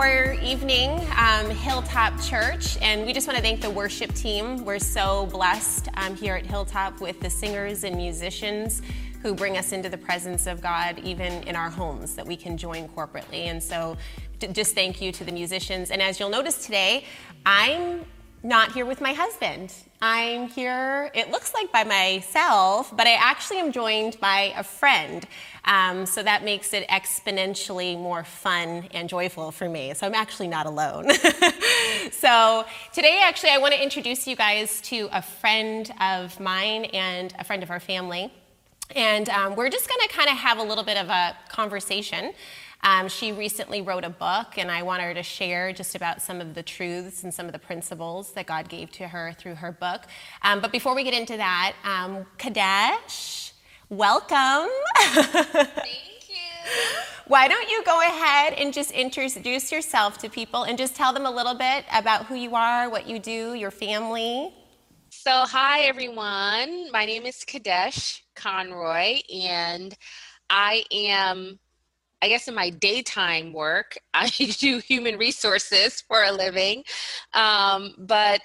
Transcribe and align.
for 0.00 0.32
evening, 0.42 0.92
um, 1.18 1.50
Hilltop 1.50 2.18
Church, 2.22 2.78
and 2.80 3.04
we 3.04 3.12
just 3.12 3.26
want 3.26 3.36
to 3.36 3.42
thank 3.42 3.60
the 3.60 3.68
worship 3.68 4.10
team. 4.14 4.64
We're 4.64 4.78
so 4.78 5.26
blessed 5.26 5.90
um, 5.92 6.16
here 6.16 6.36
at 6.36 6.46
Hilltop 6.46 7.02
with 7.02 7.20
the 7.20 7.28
singers 7.28 7.84
and 7.84 7.96
musicians 7.96 8.80
who 9.20 9.34
bring 9.34 9.58
us 9.58 9.72
into 9.72 9.90
the 9.90 9.98
presence 9.98 10.46
of 10.46 10.62
God, 10.62 11.00
even 11.00 11.42
in 11.42 11.54
our 11.54 11.68
homes, 11.68 12.14
that 12.14 12.26
we 12.26 12.34
can 12.34 12.56
join 12.56 12.88
corporately. 12.88 13.48
And 13.48 13.62
so, 13.62 13.98
just 14.52 14.74
thank 14.74 15.02
you 15.02 15.12
to 15.12 15.22
the 15.22 15.32
musicians. 15.32 15.90
And 15.90 16.00
as 16.00 16.18
you'll 16.18 16.30
notice 16.30 16.64
today, 16.64 17.04
I'm 17.44 18.06
not 18.42 18.72
here 18.72 18.86
with 18.86 19.00
my 19.00 19.12
husband. 19.12 19.72
I'm 20.00 20.48
here, 20.48 21.10
it 21.14 21.30
looks 21.30 21.52
like 21.52 21.70
by 21.70 21.84
myself, 21.84 22.96
but 22.96 23.06
I 23.06 23.14
actually 23.14 23.58
am 23.58 23.70
joined 23.70 24.18
by 24.18 24.54
a 24.56 24.62
friend. 24.62 25.26
Um, 25.66 26.06
so 26.06 26.22
that 26.22 26.42
makes 26.42 26.72
it 26.72 26.88
exponentially 26.88 27.98
more 27.98 28.24
fun 28.24 28.88
and 28.92 29.10
joyful 29.10 29.50
for 29.50 29.68
me. 29.68 29.92
So 29.92 30.06
I'm 30.06 30.14
actually 30.14 30.48
not 30.48 30.64
alone. 30.64 31.10
so 32.12 32.64
today, 32.94 33.20
actually, 33.22 33.50
I 33.50 33.58
want 33.58 33.74
to 33.74 33.82
introduce 33.82 34.26
you 34.26 34.36
guys 34.36 34.80
to 34.82 35.10
a 35.12 35.20
friend 35.20 35.92
of 36.00 36.40
mine 36.40 36.86
and 36.86 37.34
a 37.38 37.44
friend 37.44 37.62
of 37.62 37.70
our 37.70 37.80
family. 37.80 38.32
And 38.96 39.28
um, 39.28 39.54
we're 39.54 39.70
just 39.70 39.86
going 39.86 40.00
to 40.00 40.08
kind 40.08 40.30
of 40.30 40.36
have 40.36 40.58
a 40.58 40.62
little 40.62 40.82
bit 40.82 40.96
of 40.96 41.10
a 41.10 41.36
conversation. 41.50 42.32
Um, 42.82 43.08
she 43.08 43.32
recently 43.32 43.82
wrote 43.82 44.04
a 44.04 44.10
book, 44.10 44.56
and 44.56 44.70
I 44.70 44.82
want 44.82 45.02
her 45.02 45.12
to 45.12 45.22
share 45.22 45.72
just 45.72 45.94
about 45.94 46.22
some 46.22 46.40
of 46.40 46.54
the 46.54 46.62
truths 46.62 47.22
and 47.24 47.32
some 47.32 47.46
of 47.46 47.52
the 47.52 47.58
principles 47.58 48.32
that 48.32 48.46
God 48.46 48.68
gave 48.68 48.90
to 48.92 49.08
her 49.08 49.34
through 49.38 49.56
her 49.56 49.70
book. 49.72 50.02
Um, 50.42 50.60
but 50.60 50.72
before 50.72 50.94
we 50.94 51.04
get 51.04 51.12
into 51.12 51.36
that, 51.36 51.74
um, 51.84 52.24
Kadesh, 52.38 53.52
welcome. 53.90 54.70
Thank 54.96 56.28
you. 56.28 56.36
Why 57.26 57.48
don't 57.48 57.68
you 57.68 57.84
go 57.84 58.00
ahead 58.00 58.54
and 58.54 58.72
just 58.72 58.90
introduce 58.92 59.70
yourself 59.70 60.18
to 60.18 60.30
people 60.30 60.62
and 60.62 60.78
just 60.78 60.96
tell 60.96 61.12
them 61.12 61.26
a 61.26 61.30
little 61.30 61.54
bit 61.54 61.84
about 61.92 62.26
who 62.26 62.34
you 62.34 62.54
are, 62.54 62.88
what 62.88 63.06
you 63.06 63.18
do, 63.18 63.54
your 63.54 63.70
family? 63.70 64.54
So, 65.10 65.44
hi 65.44 65.82
everyone. 65.82 66.90
My 66.92 67.04
name 67.04 67.26
is 67.26 67.44
Kadesh 67.44 68.24
Conroy, 68.34 69.18
and 69.34 69.94
I 70.48 70.84
am 70.92 71.58
I 72.22 72.28
guess 72.28 72.48
in 72.48 72.54
my 72.54 72.70
daytime 72.70 73.52
work, 73.52 73.96
I 74.14 74.28
do 74.28 74.78
human 74.78 75.16
resources 75.18 76.00
for 76.00 76.22
a 76.24 76.32
living. 76.32 76.84
Um, 77.34 77.94
but 77.98 78.40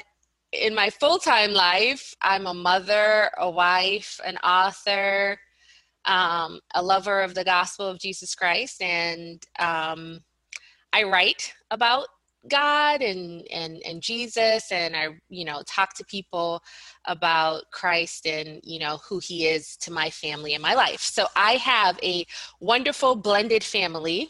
in 0.51 0.73
my 0.73 0.89
full 0.89 1.17
time 1.17 1.53
life, 1.53 2.13
I'm 2.21 2.47
a 2.47 2.53
mother, 2.53 3.29
a 3.37 3.49
wife, 3.49 4.19
an 4.25 4.37
author, 4.37 5.37
um, 6.05 6.59
a 6.73 6.81
lover 6.81 7.21
of 7.21 7.33
the 7.33 7.43
gospel 7.43 7.87
of 7.87 7.99
Jesus 7.99 8.35
Christ, 8.35 8.81
and 8.81 9.43
um, 9.59 10.19
I 10.93 11.03
write 11.03 11.53
about 11.71 12.07
God 12.47 13.01
and 13.01 13.45
and 13.51 13.81
and 13.85 14.01
Jesus 14.01 14.71
and 14.71 14.95
I 14.95 15.09
you 15.29 15.45
know 15.45 15.63
talk 15.67 15.93
to 15.95 16.05
people 16.05 16.61
about 17.05 17.63
Christ 17.71 18.25
and 18.27 18.59
you 18.63 18.79
know 18.79 18.99
who 19.07 19.19
he 19.19 19.47
is 19.47 19.75
to 19.77 19.91
my 19.91 20.09
family 20.09 20.53
and 20.53 20.61
my 20.61 20.73
life. 20.73 21.02
So 21.02 21.27
I 21.35 21.53
have 21.53 21.99
a 22.03 22.25
wonderful 22.59 23.15
blended 23.15 23.63
family. 23.63 24.29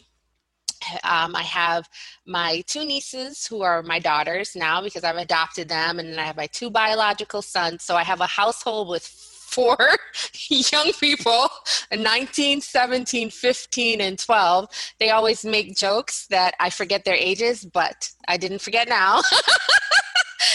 Um, 1.04 1.34
I 1.34 1.42
have 1.42 1.88
my 2.26 2.62
two 2.66 2.84
nieces 2.84 3.46
who 3.46 3.62
are 3.62 3.82
my 3.82 3.98
daughters 3.98 4.54
now 4.54 4.82
because 4.82 5.04
I've 5.04 5.16
adopted 5.16 5.68
them, 5.68 5.98
and 5.98 6.12
then 6.12 6.18
I 6.18 6.24
have 6.24 6.36
my 6.36 6.46
two 6.46 6.70
biological 6.70 7.42
sons. 7.42 7.82
So 7.82 7.96
I 7.96 8.04
have 8.04 8.20
a 8.20 8.26
household 8.26 8.88
with 8.88 9.04
four 9.46 9.76
young 10.48 10.92
people 11.00 11.48
19 11.96 12.60
17 12.60 13.30
15 13.30 14.00
and 14.00 14.18
12 14.18 14.68
they 14.98 15.10
always 15.10 15.44
make 15.44 15.76
jokes 15.76 16.26
that 16.28 16.54
i 16.60 16.68
forget 16.68 17.04
their 17.04 17.14
ages 17.14 17.64
but 17.64 18.10
i 18.28 18.36
didn't 18.36 18.60
forget 18.60 18.88
now. 18.88 19.20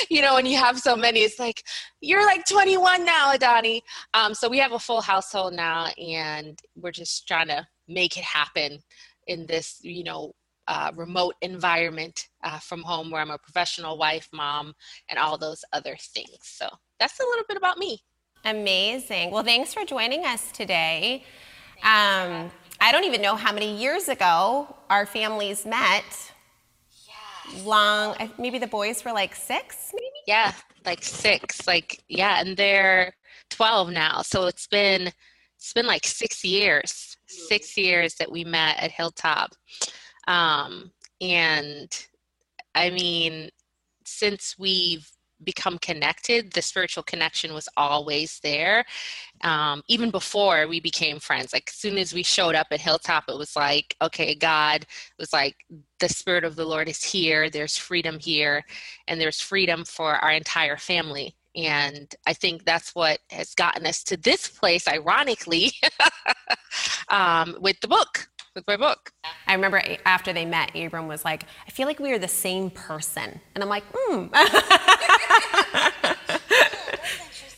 You 0.10 0.22
know 0.22 0.36
when 0.36 0.46
you 0.46 0.58
have 0.58 0.80
so 0.80 0.96
many 0.96 1.22
it's 1.22 1.40
like 1.40 1.64
you're 2.02 2.26
like 2.26 2.46
21 2.46 3.06
now 3.06 3.34
adani. 3.34 3.82
Um, 4.14 4.34
so 4.34 4.50
we 4.50 4.58
have 4.58 4.74
a 4.74 4.80
full 4.80 5.02
household 5.02 5.54
now 5.54 5.88
and 5.98 6.60
we're 6.76 6.92
just 6.92 7.28
trying 7.28 7.48
to 7.48 7.66
make 7.88 8.18
it 8.18 8.24
happen 8.24 8.80
in 9.28 9.46
this 9.46 9.80
you 9.84 10.04
know 10.04 10.34
uh, 10.68 10.92
remote 10.96 11.36
environment 11.42 12.28
uh, 12.44 12.60
from 12.60 12.82
home 12.82 13.10
where 13.10 13.22
i'm 13.22 13.32
a 13.32 13.38
professional 13.38 13.98
wife 13.98 14.28
mom 14.34 14.74
and 15.10 15.18
all 15.20 15.38
those 15.38 15.64
other 15.74 15.96
things. 16.14 16.38
So 16.42 16.68
that's 17.00 17.20
a 17.20 17.24
little 17.24 17.46
bit 17.48 17.58
about 17.58 17.78
me 17.78 18.02
Amazing. 18.44 19.30
Well, 19.32 19.44
thanks 19.44 19.74
for 19.74 19.86
joining 19.86 20.26
us 20.26 20.52
today. 20.52 21.24
Um, 21.84 22.52
I 22.80 22.92
don't 22.92 23.04
even 23.04 23.22
know 23.22 23.36
how 23.36 23.54
many 23.54 23.78
years 23.78 24.08
ago 24.10 24.76
our 24.90 25.06
families 25.06 25.66
met. 25.66 26.04
Yeah. 27.08 27.64
Long, 27.64 28.32
maybe 28.40 28.58
the 28.58 28.66
boys 28.66 29.06
were 29.06 29.12
like 29.12 29.36
six, 29.36 29.92
maybe? 29.94 30.06
Yeah, 30.26 30.54
like 30.86 31.04
six. 31.04 31.68
Like, 31.68 32.04
yeah, 32.08 32.42
and 32.42 32.58
they're 32.58 33.14
12 33.52 33.92
now. 33.92 34.24
So 34.24 34.48
it's 34.48 34.66
been, 34.66 35.12
it's 35.58 35.74
been 35.74 35.86
like 35.86 36.08
six 36.08 36.44
years, 36.44 37.18
six 37.28 37.78
years 37.78 38.16
that 38.16 38.32
we 38.32 38.44
met 38.44 38.80
at 38.80 38.92
Hilltop. 38.92 39.52
Um, 40.28 40.92
and 41.22 41.90
I 42.74 42.90
mean, 42.90 43.50
since 44.04 44.56
we've 44.58 45.08
become 45.44 45.78
connected, 45.80 46.52
the 46.52 46.62
spiritual 46.62 47.04
connection 47.04 47.54
was 47.54 47.68
always 47.78 48.40
there. 48.42 48.86
Um, 49.44 49.82
even 49.88 50.12
before 50.12 50.68
we 50.68 50.80
became 50.80 51.20
friends, 51.20 51.54
like 51.54 51.70
as 51.70 51.76
soon 51.76 51.98
as 51.98 52.14
we 52.14 52.24
showed 52.24 52.56
up 52.56 52.68
at 52.72 52.82
Hilltop, 52.82 53.26
it 53.28 53.38
was 53.38 53.56
like, 53.56 53.96
okay, 54.02 54.36
God 54.36 54.86
was 55.18 55.34
like, 55.34 55.56
the 56.00 56.10
Spirit 56.10 56.44
of 56.44 56.56
the 56.56 56.66
Lord 56.66 56.90
is 56.90 57.04
here. 57.04 57.50
There's 57.50 57.78
freedom 57.78 58.20
here, 58.20 58.64
and 59.08 59.20
there's 59.20 59.42
freedom 59.42 59.86
for 59.86 60.16
our 60.16 60.32
entire 60.32 60.78
family. 60.78 61.36
And 61.56 62.14
I 62.26 62.34
think 62.34 62.64
that's 62.64 62.96
what 62.96 63.20
has 63.30 63.54
gotten 63.54 63.86
us 63.86 64.04
to 64.06 64.18
this 64.18 64.48
place, 64.48 64.88
ironically, 64.88 65.74
um, 67.10 67.58
with 67.60 67.80
the 67.82 67.90
book 67.90 68.30
with 68.56 68.68
my 68.68 68.78
book. 68.78 69.12
I 69.48 69.54
remember 69.54 69.82
after 70.06 70.34
they 70.34 70.46
met, 70.46 70.76
Abram 70.76 71.08
was 71.08 71.24
like, 71.24 71.46
I 71.68 71.72
feel 71.72 71.88
like 71.88 72.00
we 72.00 72.12
are 72.12 72.20
the 72.20 72.28
same 72.28 72.70
person. 72.70 73.40
And 73.56 73.64
I'm 73.64 73.70
like, 73.70 73.84
hmm. 73.94 74.26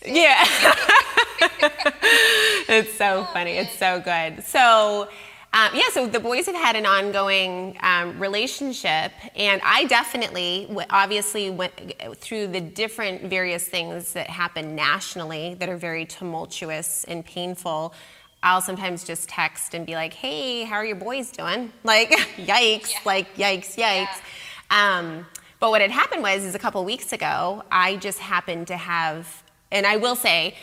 yeah. 0.06 0.46
it's 2.70 2.94
so 2.94 3.26
funny. 3.34 3.54
It's 3.54 3.78
so 3.78 4.02
good. 4.02 4.44
So, 4.44 5.10
um, 5.54 5.70
yeah, 5.74 5.90
so 5.92 6.08
the 6.08 6.20
boys 6.20 6.46
have 6.48 6.56
had 6.56 6.76
an 6.76 6.86
ongoing 6.86 7.78
um, 7.82 8.20
relationship, 8.20 9.12
and 9.36 9.62
I 9.64 9.86
definitely, 9.86 10.68
obviously, 10.90 11.52
went 11.52 11.74
through 12.18 12.48
the 12.48 12.60
different 12.60 13.30
various 13.30 13.64
things 13.64 14.14
that 14.14 14.32
happen 14.32 14.74
nationally 14.74 15.54
that 15.60 15.70
are 15.70 15.78
very 15.78 16.08
tumultuous 16.08 17.04
and 17.04 17.24
painful. 17.24 17.94
I'll 18.44 18.62
sometimes 18.62 19.06
just 19.06 19.30
text 19.30 19.74
and 19.74 19.86
be 19.86 19.96
like, 19.96 20.14
hey, 20.14 20.66
how 20.66 20.76
are 20.76 20.86
your 20.86 20.98
boys 20.98 21.32
doing? 21.32 21.72
Like, 21.84 22.12
yikes, 22.38 22.92
yeah. 22.92 23.00
like, 23.06 23.36
yikes, 23.36 23.76
yikes. 23.76 23.78
Yeah. 23.78 24.08
Um, 24.70 25.26
but 25.60 25.70
what 25.70 25.82
had 25.82 25.92
happened 25.92 26.24
was, 26.24 26.44
is 26.44 26.56
a 26.56 26.60
couple 26.60 26.84
weeks 26.84 27.14
ago, 27.14 27.64
I 27.72 27.96
just 27.96 28.20
happened 28.20 28.68
to 28.68 28.78
have, 28.78 29.44
and 29.72 29.86
I 29.86 29.98
will 29.98 30.16
say, 30.16 30.56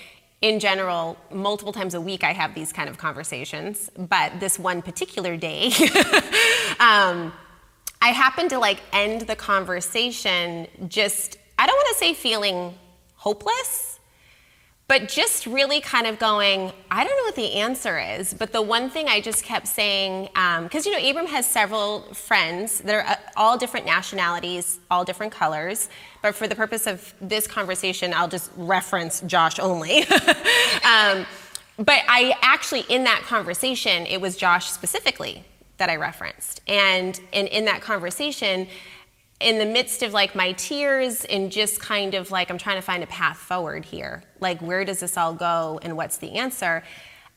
in 0.43 0.61
general, 0.61 1.17
multiple 1.33 1.73
times 1.73 1.95
a 1.95 2.01
week, 2.01 2.23
I 2.23 2.33
have 2.33 2.55
these 2.55 2.73
kind 2.73 2.89
of 2.89 2.99
conversations. 2.99 3.91
But 3.97 4.41
this 4.41 4.59
one 4.59 4.83
particular 4.83 5.37
day, 5.37 5.67
um, 6.81 7.33
I 8.03 8.09
happened 8.13 8.51
to 8.51 8.59
like 8.59 8.81
end 8.93 9.23
the 9.23 9.37
conversation 9.37 10.67
just, 10.89 11.37
I 11.59 11.67
don't 11.67 11.77
want 11.77 11.89
to 11.89 11.95
say 11.97 12.15
feeling 12.15 12.75
hopeless 13.15 13.90
but 14.91 15.07
just 15.07 15.47
really 15.47 15.81
kind 15.81 16.05
of 16.09 16.19
going, 16.19 16.73
I 16.91 17.05
don't 17.05 17.17
know 17.17 17.23
what 17.23 17.37
the 17.37 17.53
answer 17.61 17.97
is. 17.97 18.35
But 18.35 18.51
the 18.51 18.61
one 18.61 18.91
thing 18.91 19.07
I 19.07 19.21
just 19.21 19.45
kept 19.45 19.69
saying, 19.69 20.25
because 20.25 20.85
um, 20.85 20.93
you 20.93 21.01
know, 21.01 21.11
Abram 21.11 21.27
has 21.27 21.49
several 21.49 22.13
friends 22.13 22.81
that 22.81 22.97
are 22.97 23.07
uh, 23.07 23.15
all 23.37 23.57
different 23.57 23.87
nationalities, 23.87 24.81
all 24.91 25.05
different 25.05 25.33
colors. 25.33 25.89
But 26.23 26.35
for 26.35 26.49
the 26.49 26.57
purpose 26.57 26.89
of 26.89 27.15
this 27.21 27.47
conversation, 27.47 28.13
I'll 28.13 28.27
just 28.27 28.51
reference 28.57 29.21
Josh 29.21 29.61
only. 29.61 29.99
um, 30.85 31.25
but 31.79 32.01
I 32.09 32.35
actually, 32.43 32.81
in 32.89 33.05
that 33.05 33.23
conversation, 33.23 34.07
it 34.07 34.21
was 34.21 34.37
Josh 34.37 34.73
specifically 34.73 35.45
that 35.77 35.89
I 35.89 35.95
referenced. 35.95 36.63
And, 36.67 37.21
and 37.33 37.47
in 37.47 37.65
that 37.67 37.81
conversation, 37.81 38.67
in 39.41 39.59
the 39.59 39.67
midst 39.67 40.03
of 40.03 40.13
like 40.13 40.35
my 40.35 40.53
tears 40.53 41.25
and 41.25 41.51
just 41.51 41.81
kind 41.81 42.15
of 42.15 42.31
like 42.31 42.51
I'm 42.51 42.59
trying 42.59 42.77
to 42.77 42.83
find 42.83 43.03
a 43.03 43.07
path 43.07 43.39
forward 43.39 43.87
here. 43.87 44.23
Like 44.39 44.61
where 44.61 44.85
does 44.85 45.01
this 45.01 45.17
all 45.17 45.35
go 45.35 45.81
and 45.83 45.97
what's 45.97 46.19
the 46.19 46.33
answer? 46.33 46.83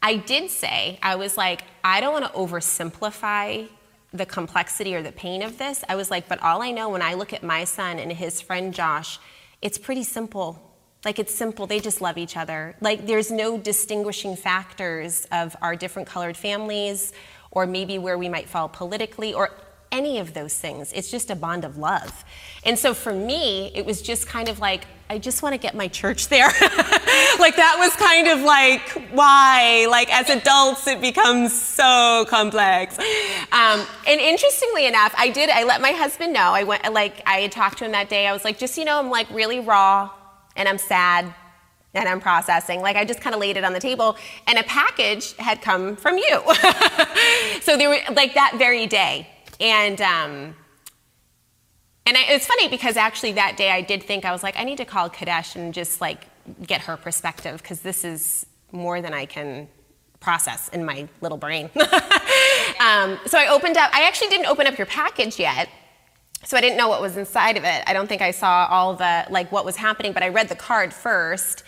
I 0.02 0.18
did 0.18 0.52
say 0.52 1.00
I 1.02 1.16
was 1.16 1.38
like 1.38 1.64
I 1.84 2.02
don't 2.02 2.14
want 2.14 2.26
to 2.26 2.32
oversimplify 2.32 3.70
the 4.12 4.26
complexity 4.26 4.94
or 4.94 5.02
the 5.02 5.14
pain 5.14 5.42
of 5.42 5.58
this. 5.58 5.84
I 5.88 5.96
was 5.96 6.12
like 6.12 6.28
but 6.28 6.44
all 6.44 6.62
I 6.62 6.72
know 6.72 6.90
when 6.90 7.02
I 7.02 7.14
look 7.14 7.32
at 7.32 7.42
my 7.42 7.64
son 7.64 8.00
and 8.00 8.12
his 8.12 8.42
friend 8.42 8.74
Josh, 8.74 9.18
it's 9.62 9.78
pretty 9.78 10.04
simple. 10.04 10.62
Like 11.06 11.20
it's 11.20 11.34
simple, 11.34 11.68
they 11.68 11.80
just 11.80 12.02
love 12.02 12.18
each 12.18 12.36
other. 12.36 12.76
Like 12.82 13.08
there's 13.08 13.32
no 13.32 13.58
distinguishing 13.58 14.36
factors 14.36 15.26
of 15.32 15.56
our 15.62 15.76
different 15.78 16.10
colored 16.10 16.36
families 16.36 17.14
or 17.52 17.66
maybe 17.66 17.98
where 17.98 18.18
we 18.18 18.28
might 18.28 18.50
fall 18.50 18.68
politically 18.68 19.34
or 19.34 19.52
any 19.94 20.18
of 20.19 20.34
those 20.34 20.57
things. 20.57 20.92
It's 20.92 21.10
just 21.10 21.30
a 21.30 21.36
bond 21.36 21.63
of 21.63 21.78
love. 21.78 22.25
And 22.66 22.78
so 22.78 22.94
for 22.94 23.13
me, 23.13 23.72
it 23.75 23.86
was 23.86 24.01
just 24.01 24.28
kind 24.28 24.50
of 24.50 24.60
like, 24.60 24.86
I 25.10 25.19
just 25.19 25.44
want 25.44 25.54
to 25.54 25.60
get 25.60 25.75
my 25.75 25.88
church 25.88 26.28
there. 26.30 26.48
like 27.40 27.56
that 27.56 27.75
was 27.78 27.95
kind 27.95 28.28
of 28.28 28.42
like, 28.42 28.90
why? 29.13 29.86
Like 29.90 30.12
as 30.12 30.30
adults, 30.30 30.88
it 30.88 31.00
becomes 31.00 31.54
so 31.54 32.25
complex. 32.28 32.98
Um, 33.51 33.86
and 34.07 34.19
interestingly 34.19 34.88
enough, 34.88 35.13
I 35.18 35.30
did, 35.30 35.50
I 35.50 35.63
let 35.63 35.80
my 35.80 35.92
husband 35.92 36.34
know. 36.34 36.51
I 36.54 36.63
went, 36.63 36.92
like, 36.92 37.22
I 37.28 37.42
had 37.42 37.51
talked 37.51 37.78
to 37.78 37.86
him 37.86 37.92
that 37.92 38.10
day. 38.10 38.28
I 38.28 38.34
was 38.34 38.44
like, 38.44 38.57
just, 38.57 38.78
you 38.78 38.86
know, 38.86 39.00
I'm 39.00 39.12
like 39.12 39.30
really 39.30 39.60
raw 39.60 40.10
and 40.56 40.68
I'm 40.68 40.80
sad 40.80 41.34
and 41.94 42.10
I'm 42.10 42.19
processing. 42.19 42.81
Like 42.81 42.96
I 42.96 43.06
just 43.06 43.22
kind 43.22 43.34
of 43.34 43.39
laid 43.39 43.57
it 43.57 43.63
on 43.63 43.74
the 43.74 43.80
table, 43.80 44.18
and 44.48 44.57
a 44.57 44.63
package 44.63 45.34
had 45.38 45.62
come 45.62 45.96
from 45.96 46.18
you. 46.18 46.42
so 47.62 47.78
they 47.78 47.88
were 47.88 48.00
like 48.13 48.34
that 48.34 48.56
very 48.57 48.88
day, 48.88 49.28
and 49.60 50.02
um, 50.02 50.56
and 52.06 52.18
I, 52.18 52.26
it's 52.30 52.46
funny 52.46 52.68
because 52.68 52.98
actually 52.98 53.34
that 53.34 53.58
day 53.58 53.70
I 53.72 53.82
did 53.82 54.04
think 54.04 54.26
I 54.26 54.32
was 54.32 54.44
like 54.44 54.58
I 54.58 54.64
need 54.64 54.78
to 54.78 54.86
call 54.86 55.10
Kadesh 55.10 55.56
and 55.56 55.74
just 55.74 56.02
like 56.02 56.28
get 56.66 56.82
her 56.82 56.98
perspective 56.98 57.62
because 57.62 57.82
this 57.82 58.04
is 58.04 58.46
more 58.72 59.02
than 59.02 59.14
I 59.14 59.26
can 59.26 59.68
process 60.20 60.70
in 60.70 60.86
my 60.86 61.08
little 61.22 61.38
brain. 61.38 61.70
um, 61.76 63.20
so 63.26 63.38
I 63.38 63.48
opened 63.50 63.78
up. 63.78 63.92
I 63.94 64.04
actually 64.04 64.30
didn't 64.30 64.48
open 64.48 64.68
up 64.68 64.78
your 64.78 64.88
package 64.88 65.40
yet. 65.40 65.70
So 66.46 66.58
I 66.58 66.62
didn't 66.62 66.78
know 66.78 66.90
what 66.90 67.02
was 67.02 67.16
inside 67.16 67.56
of 67.56 67.64
it. 67.64 67.84
I 67.88 67.94
don't 67.94 68.08
think 68.08 68.22
I 68.22 68.32
saw 68.32 68.68
all 68.70 68.96
the 68.96 69.26
like 69.30 69.52
what 69.52 69.64
was 69.64 69.78
happening, 69.78 70.12
but 70.12 70.24
I 70.24 70.30
read 70.30 70.50
the 70.50 70.56
card 70.56 70.94
first 70.94 71.64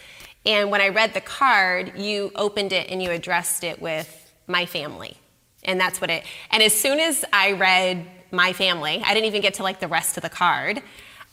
and 0.46 0.70
when 0.70 0.80
I 0.80 0.90
read 0.90 1.14
the 1.14 1.22
card, 1.22 1.94
you 1.98 2.32
opened 2.36 2.72
it 2.72 2.90
and 2.90 3.02
you 3.02 3.10
addressed 3.10 3.64
it 3.64 3.82
with 3.82 4.32
my 4.48 4.66
family. 4.66 5.18
And 5.66 5.80
that's 5.80 6.00
what 6.00 6.10
it, 6.10 6.24
and 6.52 6.64
as 6.64 6.74
soon 6.74 7.00
as 7.00 7.26
I 7.34 7.54
read 7.54 8.06
my 8.32 8.54
family, 8.54 9.02
I 9.04 9.14
didn't 9.14 9.26
even 9.26 9.42
get 9.42 9.56
to 9.56 9.64
like 9.64 9.80
the 9.80 9.88
rest 9.88 10.18
of 10.18 10.24
the 10.24 10.30
card. 10.30 10.82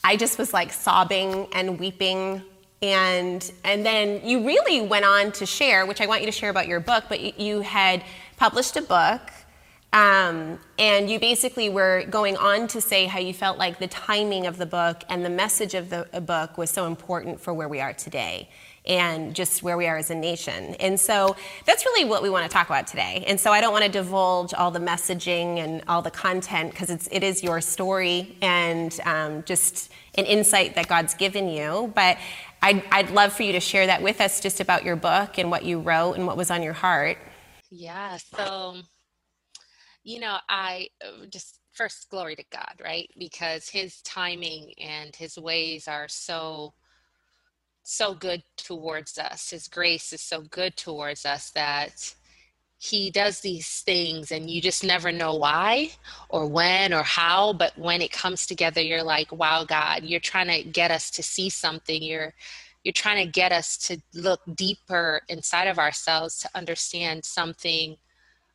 I 0.05 0.17
just 0.17 0.39
was 0.39 0.53
like 0.53 0.73
sobbing 0.73 1.49
and 1.53 1.79
weeping. 1.79 2.43
And, 2.81 3.53
and 3.65 3.87
then 3.87 4.27
you 4.27 4.45
really 4.45 4.81
went 4.81 5.05
on 5.05 5.31
to 5.33 5.47
share, 5.47 5.87
which 5.87 6.01
I 6.01 6.07
want 6.07 6.23
you 6.23 6.27
to 6.27 6.33
share 6.33 6.51
about 6.51 6.67
your 6.67 6.81
book, 6.81 7.05
but 7.09 7.39
you 7.39 7.61
had 7.61 8.03
published 8.37 8.77
a 8.77 8.83
book. 8.83 9.21
Um, 9.93 10.59
and 10.79 11.11
you 11.11 11.21
basically 11.21 11.69
were 11.69 12.05
going 12.09 12.37
on 12.39 12.67
to 12.69 12.81
say 12.81 13.05
how 13.05 13.19
you 13.19 13.35
felt 13.35 13.59
like 13.59 13.79
the 13.79 13.87
timing 13.87 14.47
of 14.47 14.57
the 14.57 14.65
book 14.65 15.05
and 15.11 15.23
the 15.25 15.31
message 15.31 15.75
of 15.75 15.91
the 15.91 16.07
book 16.23 16.57
was 16.57 16.71
so 16.71 16.87
important 16.87 17.41
for 17.41 17.53
where 17.53 17.69
we 17.69 17.79
are 17.81 17.93
today 17.93 18.49
and 18.85 19.35
just 19.35 19.63
where 19.63 19.77
we 19.77 19.87
are 19.87 19.97
as 19.97 20.11
a 20.11 20.15
nation. 20.15 20.75
And 20.81 20.99
so 20.99 21.37
that's 21.67 21.85
really 21.85 22.05
what 22.05 22.23
we 22.23 22.31
want 22.31 22.45
to 22.45 22.53
talk 22.53 22.69
about 22.69 22.87
today. 22.87 23.25
And 23.27 23.39
so 23.39 23.53
I 23.53 23.61
don't 23.61 23.73
want 23.73 23.85
to 23.85 23.91
divulge 23.91 24.53
all 24.55 24.71
the 24.71 24.81
messaging 24.81 25.59
and 25.59 25.83
all 25.87 26.03
the 26.03 26.11
content 26.11 26.73
because 26.73 26.91
it 26.91 27.23
is 27.23 27.43
your 27.43 27.61
story 27.61 28.37
and 28.43 28.99
um, 29.05 29.45
just 29.45 29.93
an 30.17 30.25
insight 30.25 30.75
that 30.75 30.89
God's 30.89 31.15
given 31.15 31.49
you. 31.49 31.93
But 31.95 32.19
I'd, 32.61 32.83
I'd 32.91 33.11
love 33.11 33.33
for 33.33 33.45
you 33.45 33.53
to 33.53 33.61
share 33.61 33.87
that 33.87 34.03
with 34.03 34.21
us 34.21 34.41
just 34.41 34.61
about 34.61 34.85
your 34.85 34.97
book 34.97 35.39
and 35.39 35.51
what 35.51 35.65
you 35.65 35.81
wrote 35.81 36.15
and 36.15 36.27
what 36.27 36.37
was 36.37 36.51
on 36.51 36.63
your 36.63 36.73
heart. 36.73 37.19
Yeah. 37.71 38.19
So, 38.37 38.77
you 40.03 40.21
know, 40.21 40.39
I 40.49 40.89
uh, 41.05 41.27
just 41.31 41.61
first 41.73 42.11
glory 42.11 42.37
to 42.37 42.45
God, 42.53 42.75
right? 42.83 43.09
Because 43.19 43.69
his 43.69 44.03
timing 44.03 44.73
and 44.79 45.15
his 45.17 45.39
ways 45.39 45.89
are 45.89 46.09
so 46.09 46.75
so 47.83 48.15
good 48.15 48.43
towards 48.57 49.19
us. 49.19 49.51
His 49.51 49.69
grace 49.69 50.13
is 50.13 50.21
so 50.21 50.43
good 50.43 50.77
towards 50.77 51.27
us 51.27 51.51
that 51.51 52.15
he 52.79 53.13
does 53.13 53.41
these 53.41 53.81
things 53.83 54.33
and 54.33 54.51
you 54.51 54.61
just 54.61 54.83
never 54.83 55.13
know 55.13 55.37
why 55.37 55.89
or 56.29 56.49
when 56.49 56.93
or 56.93 57.05
how 57.05 57.53
but 57.53 57.79
when 57.79 58.03
it 58.03 58.11
comes 58.11 58.45
together 58.45 58.81
you're 58.81 59.05
like 59.05 59.31
wow 59.31 59.63
god 59.63 60.03
you're 60.03 60.19
trying 60.19 60.49
to 60.49 60.69
get 60.69 60.91
us 60.91 61.09
to 61.09 61.23
see 61.23 61.49
something 61.49 62.03
you're 62.03 62.35
you're 62.83 62.93
trying 62.93 63.25
to 63.25 63.31
get 63.31 63.53
us 63.53 63.77
to 63.77 63.97
look 64.15 64.41
deeper 64.57 65.21
inside 65.29 65.69
of 65.69 65.79
ourselves 65.79 66.41
to 66.41 66.51
understand 66.57 67.25
something 67.25 67.97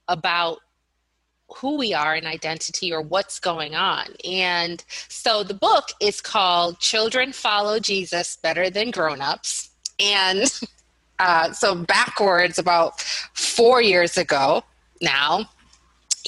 about 0.10 0.60
who 1.56 1.78
we 1.78 1.94
are 1.94 2.16
in 2.16 2.26
identity 2.26 2.92
or 2.94 3.02
what's 3.02 3.40
going 3.40 3.76
on. 3.76 4.08
And 4.30 4.84
so 5.08 5.44
the 5.44 5.54
book 5.54 5.86
is 6.00 6.22
called 6.22 6.80
Children 6.80 7.32
Follow 7.32 7.80
Jesus 7.80 8.38
Better 8.38 8.70
Than 8.70 8.92
Grown-ups. 8.92 9.70
And 10.00 10.52
uh, 11.20 11.52
so 11.52 11.76
backwards 11.76 12.60
about 12.60 13.02
four 13.34 13.82
years 13.82 14.18
ago 14.18 14.64
now, 15.02 15.50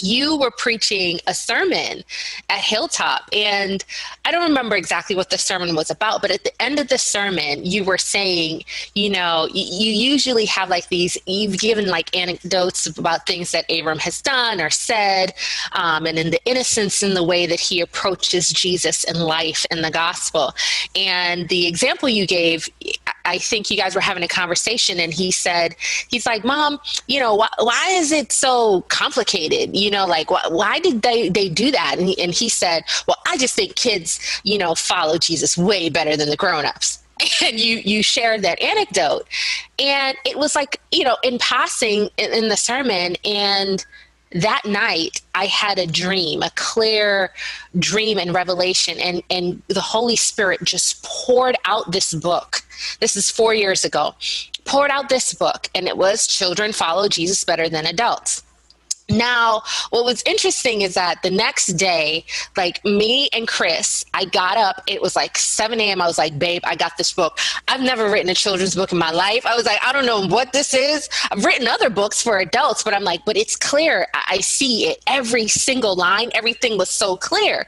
you 0.02 0.38
were 0.38 0.52
preaching 0.52 1.20
a 1.28 1.34
sermon 1.34 2.04
at 2.50 2.60
Hilltop. 2.60 3.30
And 3.34 3.84
I 4.26 4.32
don't 4.32 4.48
remember 4.48 4.76
exactly 4.76 5.16
what 5.16 5.30
the 5.30 5.38
sermon 5.38 5.76
was 5.76 5.90
about, 5.90 6.22
but 6.22 6.32
at 6.32 6.44
the 6.44 6.62
end 6.62 6.80
of 6.80 6.88
the 6.88 6.98
sermon, 6.98 7.66
you 7.66 7.84
were 7.84 7.98
saying, 7.98 8.64
you 8.96 9.10
know, 9.10 9.48
you, 9.52 9.90
usually 9.90 10.46
have 10.46 10.70
like 10.70 10.88
these, 10.90 11.18
you've 11.26 11.60
given 11.60 11.88
like 11.88 12.16
anecdotes 12.16 12.86
about 12.86 13.26
things 13.26 13.52
that 13.52 13.66
Abram 13.70 14.00
has 14.00 14.22
done 14.22 14.62
or 14.62 14.70
said, 14.70 15.34
um, 15.74 16.06
and 16.06 16.18
in 16.18 16.32
the 16.32 16.44
innocence 16.46 17.04
in 17.04 17.14
the 17.14 17.24
way 17.24 17.46
that 17.46 17.60
he 17.60 17.82
approaches 17.82 18.50
Jesus 18.50 19.04
in 19.04 19.20
life 19.20 19.66
and 19.72 19.84
the 19.84 19.92
gospel. 19.92 20.54
And 20.96 21.50
the 21.50 21.68
example 21.68 22.10
you 22.10 22.26
gave, 22.26 22.70
I 23.26 23.38
think 23.38 23.70
you 23.70 23.78
guys 23.78 23.96
were 23.96 24.02
having 24.02 24.24
a 24.24 24.28
conversation, 24.28 25.00
and 25.00 25.14
he 25.14 25.32
said, 25.32 25.76
he's 26.10 26.26
like, 26.26 26.44
Mom, 26.44 26.80
you 27.08 27.20
know, 27.20 27.36
why, 27.36 27.50
why 27.60 27.90
is 27.92 28.12
it 28.12 28.32
so 28.32 28.82
complicated? 28.90 29.76
You 29.76 29.92
know, 29.92 30.06
like, 30.06 30.32
why, 30.32 30.42
why 30.50 30.80
did 30.80 31.02
they, 31.02 31.30
they 31.30 31.50
do 31.50 31.72
that? 31.72 31.96
And 31.98 32.08
he, 32.08 32.22
and 32.22 32.34
he 32.34 32.50
said, 32.50 32.84
Well, 33.08 33.18
I 33.28 33.38
just 33.38 33.56
think 33.56 33.76
kids, 33.76 34.20
you 34.44 34.58
know, 34.58 34.76
follow 34.76 35.18
Jesus 35.18 35.58
way 35.58 35.90
better 35.90 36.16
than 36.16 36.30
the 36.30 36.38
grown 36.38 36.66
ups 36.66 37.00
and 37.44 37.60
you 37.60 37.78
you 37.78 38.02
shared 38.04 38.42
that 38.42 38.62
anecdote 38.62 39.28
and 39.78 40.18
it 40.26 40.38
was 40.38 40.56
like 40.56 40.80
you 40.92 41.04
know 41.04 41.18
in 41.24 41.38
passing 41.40 42.10
in, 42.18 42.32
in, 42.32 42.50
the 42.50 42.58
sermon 42.58 43.16
and 43.26 43.86
that 44.32 44.62
night 44.66 45.22
i 45.34 45.46
had 45.46 45.80
a 45.80 45.88
dream 45.88 46.44
a 46.44 46.52
clear 46.52 47.34
dream 47.80 48.20
and 48.20 48.34
revelation 48.34 49.00
and 49.00 49.24
and 49.30 49.62
the 49.70 49.82
holy 49.82 50.16
spirit 50.16 50.64
just 50.64 51.04
poured 51.04 51.56
out 51.66 51.92
this 51.92 52.14
book 52.14 52.64
this 53.00 53.16
is 53.16 53.30
four 53.30 53.54
years 53.54 53.84
ago, 53.86 54.16
poured 54.66 54.92
out 54.92 55.10
this 55.10 55.34
book, 55.34 55.70
and 55.76 55.88
it 55.88 55.98
was 55.98 56.28
Children 56.28 56.74
Follow 56.74 57.08
Jesus 57.08 57.44
Better 57.44 57.70
Than 57.70 57.86
Adults. 57.86 58.44
Now, 59.10 59.64
what 59.90 60.06
was 60.06 60.22
interesting 60.26 60.82
is 60.82 60.94
that 60.94 61.22
the 61.24 61.32
next 61.32 61.74
day, 61.74 62.26
like 62.56 62.84
me 62.86 63.30
and 63.34 63.48
Chris, 63.48 64.06
I 64.14 64.26
got 64.26 64.58
up. 64.58 64.84
It 64.88 65.02
was 65.02 65.16
like 65.16 65.38
7 65.38 65.80
a.m. 65.80 66.02
I 66.02 66.08
was 66.08 66.18
like, 66.18 66.38
babe, 66.38 66.62
I 66.66 66.76
got 66.76 66.98
this 66.98 67.12
book. 67.12 67.40
I've 67.68 67.82
never 67.82 68.10
written 68.10 68.30
a 68.30 68.36
children's 68.36 68.76
book 68.76 68.92
in 68.92 69.00
my 69.00 69.12
life. 69.12 69.46
I 69.46 69.56
was 69.56 69.66
like, 69.66 69.80
I 69.84 69.92
don't 69.92 70.06
know 70.06 70.28
what 70.28 70.54
this 70.54 70.74
is. 70.74 71.10
I've 71.32 71.44
written 71.44 71.68
other 71.68 71.90
books 71.90 72.22
for 72.22 72.38
adults, 72.38 72.84
but 72.84 72.94
I'm 72.94 73.04
like, 73.04 73.26
but 73.26 73.36
it's 73.36 73.56
clear. 73.56 74.08
I 74.14 74.40
see 74.40 74.88
it. 74.88 75.04
Every 75.08 75.48
single 75.48 75.96
line, 75.96 76.30
everything 76.36 76.78
was 76.78 76.90
so 76.90 77.18
clear. 77.18 77.66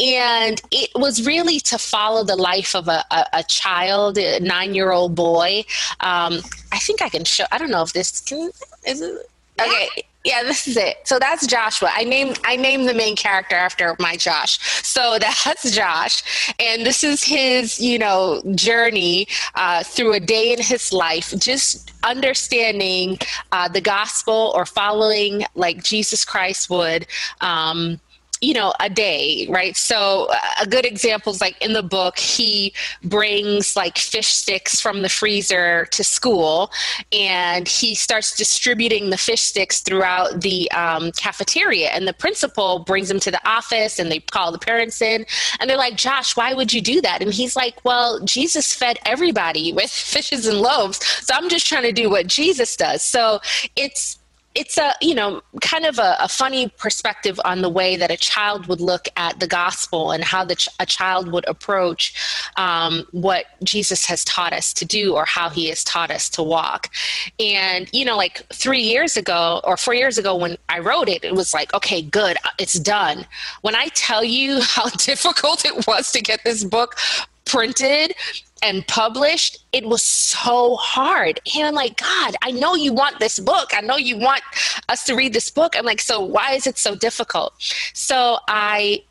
And 0.00 0.60
it 0.70 0.90
was 0.94 1.26
really 1.26 1.60
to 1.60 1.76
follow 1.78 2.24
the 2.24 2.36
life 2.36 2.74
of 2.74 2.88
a, 2.88 3.04
a, 3.10 3.26
a 3.34 3.42
child, 3.44 4.16
a 4.16 4.40
nine 4.40 4.74
year 4.74 4.92
old 4.92 5.14
boy. 5.14 5.64
Um, 6.00 6.38
I 6.72 6.78
think 6.78 7.02
I 7.02 7.10
can 7.10 7.24
show, 7.24 7.44
I 7.52 7.58
don't 7.58 7.70
know 7.70 7.82
if 7.82 7.92
this 7.92 8.20
can, 8.20 8.50
is 8.86 9.02
it? 9.02 9.30
Okay 9.60 10.04
yeah, 10.28 10.42
this 10.42 10.68
is 10.68 10.76
it. 10.76 10.98
So 11.04 11.18
that's 11.18 11.46
Joshua. 11.46 11.90
I 11.94 12.04
named 12.04 12.38
I 12.44 12.56
named 12.56 12.86
the 12.86 12.92
main 12.92 13.16
character 13.16 13.56
after 13.56 13.96
my 13.98 14.16
Josh. 14.16 14.58
So 14.84 15.18
that's 15.20 15.74
Josh, 15.74 16.52
and 16.60 16.84
this 16.84 17.02
is 17.02 17.24
his 17.24 17.80
you 17.80 17.98
know 17.98 18.42
journey 18.54 19.26
uh, 19.54 19.82
through 19.82 20.12
a 20.12 20.20
day 20.20 20.52
in 20.52 20.60
his 20.60 20.92
life, 20.92 21.32
just 21.38 21.92
understanding 22.04 23.18
uh, 23.52 23.68
the 23.68 23.80
gospel 23.80 24.52
or 24.54 24.66
following 24.66 25.44
like 25.54 25.82
Jesus 25.82 26.24
Christ 26.26 26.68
would. 26.68 27.06
Um, 27.40 27.98
you 28.40 28.54
know 28.54 28.72
a 28.80 28.88
day 28.88 29.46
right? 29.48 29.76
So 29.76 30.28
a 30.60 30.66
good 30.66 30.84
example 30.84 31.32
is 31.32 31.40
like 31.40 31.60
in 31.62 31.72
the 31.72 31.82
book 31.82 32.18
he 32.18 32.72
brings 33.04 33.76
like 33.76 33.98
fish 33.98 34.28
sticks 34.28 34.80
from 34.80 35.02
the 35.02 35.08
freezer 35.08 35.86
to 35.86 36.04
school 36.04 36.70
and 37.12 37.66
he 37.66 37.94
starts 37.94 38.36
distributing 38.36 39.10
the 39.10 39.18
fish 39.18 39.42
sticks 39.42 39.80
throughout 39.80 40.40
the 40.40 40.70
um, 40.72 41.12
cafeteria 41.12 41.88
and 41.90 42.06
the 42.06 42.12
principal 42.12 42.80
brings 42.80 43.08
them 43.08 43.20
to 43.20 43.30
the 43.30 43.48
office 43.48 43.98
and 43.98 44.10
they 44.10 44.20
call 44.20 44.52
the 44.52 44.58
parents 44.58 45.02
in 45.02 45.24
and 45.60 45.68
they're 45.68 45.76
like 45.76 45.96
josh 45.96 46.36
why 46.36 46.54
would 46.54 46.72
you 46.72 46.80
do 46.80 47.00
that? 47.00 47.22
And 47.22 47.32
he's 47.32 47.56
like 47.56 47.84
well 47.84 48.20
jesus 48.24 48.74
fed 48.74 48.98
everybody 49.04 49.72
with 49.72 49.90
fishes 50.14 50.46
and 50.46 50.60
loaves 50.60 51.04
so 51.04 51.34
i'm 51.34 51.48
just 51.48 51.66
trying 51.66 51.82
to 51.82 51.92
do 51.92 52.08
what 52.10 52.26
jesus 52.26 52.76
does. 52.76 53.02
So 53.02 53.40
it's 53.76 54.18
it's 54.54 54.78
a 54.78 54.92
you 55.00 55.14
know 55.14 55.40
kind 55.60 55.84
of 55.84 55.98
a, 55.98 56.16
a, 56.20 56.28
funny 56.28 56.68
perspective 56.78 57.38
on 57.44 57.62
the 57.62 57.68
way 57.68 57.96
that 57.96 58.10
a 58.10 58.16
child 58.16 58.66
would 58.66 58.80
look 58.80 59.08
at 59.16 59.38
the 59.40 59.46
gospel 59.46 60.10
and 60.10 60.24
how 60.24 60.44
the 60.44 60.54
ch- 60.54 60.68
a 60.80 60.86
child 60.86 61.30
would 61.30 61.46
approach 61.46 62.14
um, 62.56 63.06
what 63.12 63.46
jesus 63.62 64.06
has 64.06 64.24
taught 64.24 64.52
us 64.52 64.72
to 64.72 64.84
do 64.84 65.14
or 65.14 65.24
how 65.24 65.48
he 65.48 65.68
has 65.68 65.84
taught 65.84 66.10
us 66.10 66.28
to 66.28 66.42
walk. 66.42 66.90
And 67.38 67.88
you 67.92 68.04
know 68.04 68.16
like 68.16 68.46
three 68.52 68.82
years 68.82 69.16
ago 69.16 69.60
or 69.64 69.76
four 69.76 69.94
years 69.94 70.18
ago 70.18 70.34
when 70.34 70.56
i 70.68 70.78
wrote 70.78 71.08
it 71.08 71.24
it 71.24 71.34
was 71.34 71.52
like 71.54 71.72
okay 71.74 72.02
good 72.02 72.36
it's 72.58 72.78
done. 72.78 73.26
When 73.62 73.74
i 73.74 73.88
tell 73.94 74.24
you 74.24 74.60
how 74.62 74.88
difficult 74.98 75.64
it 75.64 75.86
was 75.86 76.10
to 76.12 76.20
get 76.20 76.42
this 76.44 76.64
book 76.64 76.96
printed 77.44 78.14
and 78.62 78.86
published, 78.86 79.64
it 79.72 79.84
was 79.84 80.02
so 80.02 80.76
hard. 80.76 81.40
And 81.56 81.66
I'm 81.66 81.74
like, 81.74 81.98
God, 81.98 82.36
I 82.42 82.50
know 82.50 82.74
you 82.74 82.92
want 82.92 83.18
this 83.18 83.38
book. 83.38 83.70
I 83.74 83.80
know 83.80 83.96
you 83.96 84.18
want 84.18 84.42
us 84.88 85.04
to 85.04 85.14
read 85.14 85.32
this 85.32 85.50
book. 85.50 85.76
I'm 85.76 85.84
like, 85.84 86.00
so 86.00 86.20
why 86.20 86.52
is 86.52 86.66
it 86.66 86.78
so 86.78 86.94
difficult? 86.94 87.54
So 87.92 88.38
I 88.48 89.04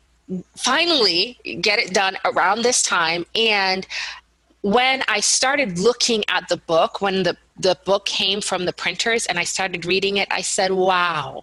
finally 0.56 1.38
get 1.60 1.78
it 1.78 1.94
done 1.94 2.16
around 2.24 2.62
this 2.62 2.82
time. 2.82 3.24
And 3.34 3.86
when 4.62 5.02
I 5.08 5.20
started 5.20 5.78
looking 5.78 6.24
at 6.28 6.48
the 6.48 6.56
book, 6.56 7.00
when 7.00 7.22
the, 7.22 7.36
the 7.58 7.78
book 7.84 8.06
came 8.06 8.40
from 8.40 8.64
the 8.64 8.72
printers 8.72 9.26
and 9.26 9.38
I 9.38 9.44
started 9.44 9.86
reading 9.86 10.16
it, 10.16 10.28
I 10.30 10.42
said, 10.42 10.72
wow, 10.72 11.42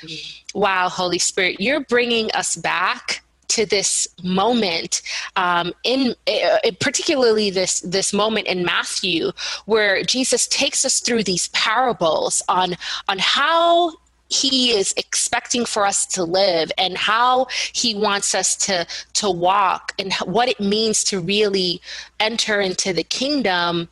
mm-hmm. 0.00 0.58
wow, 0.58 0.88
Holy 0.88 1.18
Spirit, 1.18 1.60
you're 1.60 1.80
bringing 1.80 2.30
us 2.32 2.56
back 2.56 3.22
to 3.48 3.66
this 3.66 4.08
moment 4.22 5.02
um, 5.36 5.72
in 5.84 6.14
uh, 6.26 6.70
particularly 6.80 7.50
this 7.50 7.80
this 7.80 8.12
moment 8.12 8.46
in 8.46 8.64
Matthew 8.64 9.32
where 9.66 10.02
Jesus 10.02 10.46
takes 10.46 10.84
us 10.84 11.00
through 11.00 11.24
these 11.24 11.48
parables 11.48 12.42
on 12.48 12.76
on 13.08 13.18
how 13.18 13.92
he 14.30 14.72
is 14.72 14.92
expecting 14.96 15.64
for 15.64 15.86
us 15.86 16.06
to 16.06 16.22
live 16.22 16.70
and 16.76 16.96
how 16.96 17.46
he 17.72 17.94
wants 17.94 18.34
us 18.34 18.56
to 18.56 18.86
to 19.14 19.30
walk 19.30 19.92
and 19.98 20.12
what 20.24 20.48
it 20.48 20.60
means 20.60 21.02
to 21.04 21.20
really 21.20 21.80
enter 22.20 22.60
into 22.60 22.92
the 22.92 23.04
kingdom. 23.04 23.88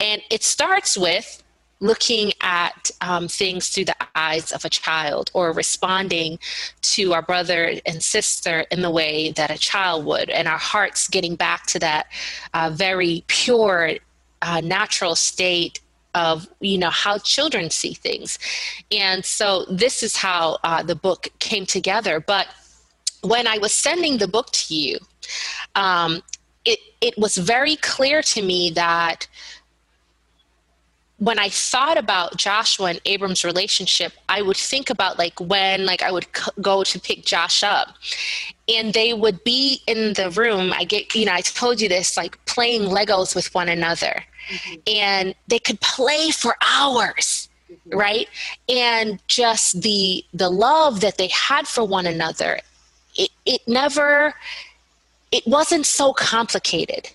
And 0.00 0.22
it 0.30 0.42
starts 0.42 0.98
with 0.98 1.42
looking 1.80 2.32
at 2.40 2.90
um, 3.00 3.28
things 3.28 3.68
through 3.68 3.84
the 3.84 3.96
eyes 4.14 4.52
of 4.52 4.64
a 4.64 4.70
child 4.70 5.30
or 5.34 5.52
responding 5.52 6.38
to 6.82 7.12
our 7.12 7.22
brother 7.22 7.74
and 7.86 8.02
sister 8.02 8.64
in 8.70 8.82
the 8.82 8.90
way 8.90 9.32
that 9.32 9.50
a 9.50 9.58
child 9.58 10.04
would, 10.04 10.30
and 10.30 10.48
our 10.48 10.58
hearts 10.58 11.08
getting 11.08 11.36
back 11.36 11.66
to 11.66 11.78
that 11.78 12.06
uh, 12.54 12.70
very 12.72 13.24
pure, 13.26 13.92
uh, 14.42 14.60
natural 14.60 15.14
state 15.14 15.80
of 16.14 16.46
you 16.60 16.78
know 16.78 16.90
how 16.90 17.18
children 17.18 17.70
see 17.70 17.92
things. 17.92 18.38
And 18.92 19.24
so 19.24 19.64
this 19.64 20.02
is 20.02 20.16
how 20.16 20.58
uh, 20.62 20.82
the 20.82 20.94
book 20.94 21.28
came 21.40 21.66
together. 21.66 22.20
But 22.20 22.46
when 23.24 23.46
i 23.46 23.58
was 23.58 23.72
sending 23.72 24.18
the 24.18 24.28
book 24.28 24.50
to 24.52 24.74
you 24.74 24.98
um, 25.74 26.22
it, 26.64 26.78
it 27.00 27.18
was 27.18 27.36
very 27.36 27.76
clear 27.76 28.22
to 28.22 28.42
me 28.42 28.70
that 28.70 29.26
when 31.18 31.38
I 31.38 31.48
thought 31.48 31.96
about 31.96 32.36
Joshua 32.36 32.86
and 32.86 33.00
Abram's 33.04 33.44
relationship, 33.44 34.12
I 34.28 34.42
would 34.42 34.56
think 34.56 34.90
about 34.90 35.18
like 35.18 35.38
when 35.40 35.86
like 35.86 36.02
I 36.02 36.10
would 36.10 36.26
c- 36.34 36.50
go 36.60 36.82
to 36.82 37.00
pick 37.00 37.24
Josh 37.24 37.62
up 37.62 37.94
and 38.68 38.92
they 38.92 39.12
would 39.14 39.44
be 39.44 39.80
in 39.86 40.14
the 40.14 40.30
room. 40.30 40.72
I 40.72 40.84
get, 40.84 41.14
you 41.14 41.26
know, 41.26 41.32
I 41.32 41.40
told 41.40 41.80
you 41.80 41.88
this, 41.88 42.16
like 42.16 42.44
playing 42.46 42.82
Legos 42.82 43.34
with 43.34 43.54
one 43.54 43.68
another 43.68 44.24
mm-hmm. 44.48 44.74
and 44.88 45.34
they 45.46 45.60
could 45.60 45.80
play 45.80 46.30
for 46.30 46.56
hours. 46.60 47.48
Mm-hmm. 47.70 47.96
Right. 47.96 48.28
And 48.68 49.20
just 49.28 49.82
the, 49.82 50.24
the 50.34 50.50
love 50.50 51.00
that 51.00 51.16
they 51.16 51.28
had 51.28 51.68
for 51.68 51.84
one 51.84 52.06
another, 52.06 52.58
it, 53.14 53.30
it 53.46 53.60
never, 53.68 54.34
it 55.30 55.46
wasn't 55.46 55.86
so 55.86 56.12
complicated 56.12 57.10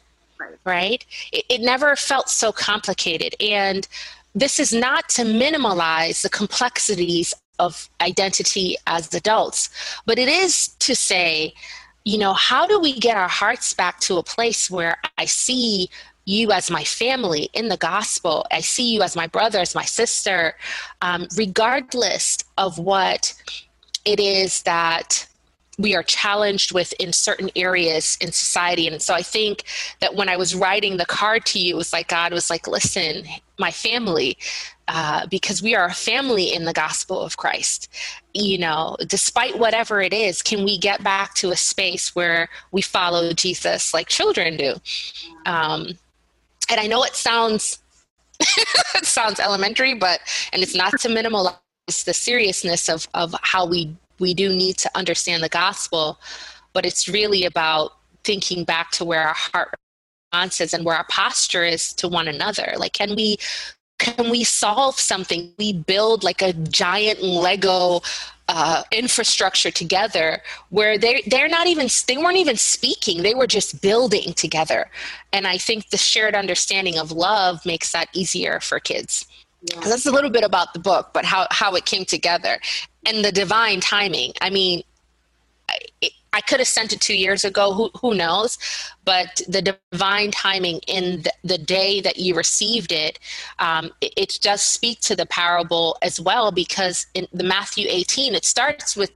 right? 0.65 1.05
It, 1.31 1.45
it 1.49 1.61
never 1.61 1.95
felt 1.95 2.29
so 2.29 2.51
complicated. 2.51 3.35
And 3.39 3.87
this 4.35 4.59
is 4.59 4.71
not 4.71 5.09
to 5.09 5.25
minimize 5.25 6.21
the 6.21 6.29
complexities 6.29 7.33
of 7.57 7.89
identity 7.99 8.75
as 8.87 9.13
adults, 9.13 9.69
but 10.05 10.17
it 10.17 10.29
is 10.29 10.69
to 10.79 10.95
say, 10.95 11.53
you 12.05 12.17
know, 12.17 12.33
how 12.33 12.65
do 12.65 12.79
we 12.79 12.97
get 12.97 13.17
our 13.17 13.27
hearts 13.27 13.73
back 13.73 13.99
to 14.01 14.17
a 14.17 14.23
place 14.23 14.71
where 14.71 14.97
I 15.17 15.25
see 15.25 15.89
you 16.29 16.51
as 16.51 16.69
my 16.69 16.83
family 16.83 17.49
in 17.53 17.69
the 17.69 17.77
gospel. 17.77 18.45
I 18.51 18.61
see 18.61 18.93
you 18.93 19.01
as 19.01 19.15
my 19.15 19.25
brother, 19.25 19.59
as 19.59 19.73
my 19.73 19.83
sister, 19.83 20.55
um, 21.01 21.27
regardless 21.35 22.37
of 22.57 22.77
what 22.77 23.33
it 24.05 24.19
is 24.19 24.61
that 24.63 25.25
we 25.79 25.95
are 25.95 26.03
challenged 26.03 26.73
with 26.73 26.93
in 26.99 27.13
certain 27.13 27.49
areas 27.55 28.17
in 28.19 28.33
society. 28.33 28.85
And 28.85 29.01
so 29.01 29.13
I 29.13 29.21
think 29.21 29.63
that 30.01 30.13
when 30.13 30.27
I 30.27 30.35
was 30.35 30.53
writing 30.53 30.97
the 30.97 31.05
card 31.05 31.45
to 31.47 31.59
you, 31.59 31.75
it 31.75 31.77
was 31.77 31.93
like 31.93 32.09
God 32.09 32.33
was 32.33 32.49
like, 32.49 32.67
listen, 32.67 33.23
my 33.57 33.71
family, 33.71 34.37
uh, 34.89 35.25
because 35.27 35.63
we 35.63 35.75
are 35.75 35.85
a 35.85 35.93
family 35.93 36.53
in 36.53 36.65
the 36.65 36.73
gospel 36.73 37.21
of 37.21 37.37
Christ. 37.37 37.87
You 38.33 38.57
know, 38.57 38.97
despite 39.07 39.57
whatever 39.57 40.01
it 40.01 40.13
is, 40.13 40.41
can 40.41 40.65
we 40.65 40.77
get 40.77 41.01
back 41.01 41.33
to 41.35 41.51
a 41.51 41.55
space 41.55 42.13
where 42.13 42.49
we 42.73 42.81
follow 42.81 43.31
Jesus 43.31 43.93
like 43.93 44.09
children 44.09 44.57
do? 44.57 44.73
Um, 45.45 45.97
and 46.69 46.79
I 46.79 46.87
know 46.87 47.03
it 47.03 47.15
sounds 47.15 47.79
it 48.95 49.05
sounds 49.05 49.39
elementary, 49.39 49.93
but 49.93 50.19
and 50.51 50.61
it's 50.61 50.75
not 50.75 50.99
to 50.99 51.09
minimize 51.09 51.53
the 52.05 52.13
seriousness 52.13 52.89
of 52.89 53.07
of 53.13 53.33
how 53.43 53.65
we 53.65 53.95
we 54.19 54.33
do 54.33 54.53
need 54.53 54.77
to 54.77 54.89
understand 54.95 55.43
the 55.43 55.49
gospel, 55.49 56.19
but 56.73 56.85
it's 56.85 57.07
really 57.07 57.45
about 57.45 57.91
thinking 58.23 58.63
back 58.63 58.91
to 58.91 59.05
where 59.05 59.27
our 59.27 59.33
heart 59.33 59.73
response 60.31 60.61
is 60.61 60.73
and 60.73 60.85
where 60.85 60.95
our 60.95 61.05
posture 61.09 61.63
is 61.63 61.93
to 61.93 62.07
one 62.07 62.27
another. 62.27 62.73
Like, 62.77 62.93
can 62.93 63.15
we 63.15 63.37
can 63.97 64.29
we 64.29 64.43
solve 64.45 64.97
something? 64.97 65.51
We 65.57 65.73
build 65.73 66.23
like 66.23 66.41
a 66.41 66.53
giant 66.53 67.21
Lego 67.21 68.01
uh, 68.49 68.81
infrastructure 68.91 69.69
together 69.69 70.41
where 70.69 70.97
they 70.97 71.21
they're 71.27 71.47
not 71.47 71.67
even 71.67 71.87
they 72.07 72.17
weren't 72.17 72.35
even 72.35 72.57
speaking 72.57 73.21
they 73.21 73.35
were 73.35 73.45
just 73.45 73.79
building 73.79 74.33
together 74.33 74.89
and 75.31 75.45
i 75.45 75.55
think 75.55 75.91
the 75.91 75.97
shared 75.97 76.33
understanding 76.33 76.97
of 76.97 77.11
love 77.11 77.63
makes 77.63 77.91
that 77.91 78.07
easier 78.11 78.59
for 78.59 78.79
kids 78.79 79.27
yeah. 79.61 79.79
that's 79.81 80.07
a 80.07 80.11
little 80.11 80.31
bit 80.31 80.43
about 80.43 80.73
the 80.73 80.79
book 80.79 81.11
but 81.13 81.25
how 81.25 81.45
how 81.51 81.75
it 81.75 81.85
came 81.85 82.03
together 82.03 82.59
and 83.05 83.23
the 83.23 83.31
divine 83.31 83.79
timing. 83.79 84.33
I 84.41 84.49
mean, 84.49 84.83
I, 85.69 86.09
I 86.31 86.41
could 86.41 86.59
have 86.59 86.67
sent 86.67 86.93
it 86.93 87.01
two 87.01 87.15
years 87.15 87.43
ago. 87.43 87.73
Who, 87.73 87.89
who 87.99 88.13
knows? 88.13 88.57
But 89.03 89.41
the 89.47 89.77
divine 89.91 90.31
timing 90.31 90.79
in 90.87 91.23
the, 91.23 91.33
the 91.43 91.57
day 91.57 92.01
that 92.01 92.17
you 92.17 92.35
received 92.35 92.91
it, 92.91 93.19
um, 93.57 93.91
it, 94.01 94.13
it 94.15 94.39
does 94.41 94.61
speak 94.61 94.99
to 95.01 95.15
the 95.15 95.25
parable 95.25 95.97
as 96.01 96.19
well 96.19 96.51
because 96.51 97.07
in 97.13 97.27
the 97.33 97.43
Matthew 97.43 97.87
18, 97.89 98.35
it 98.35 98.45
starts 98.45 98.95
with 98.95 99.11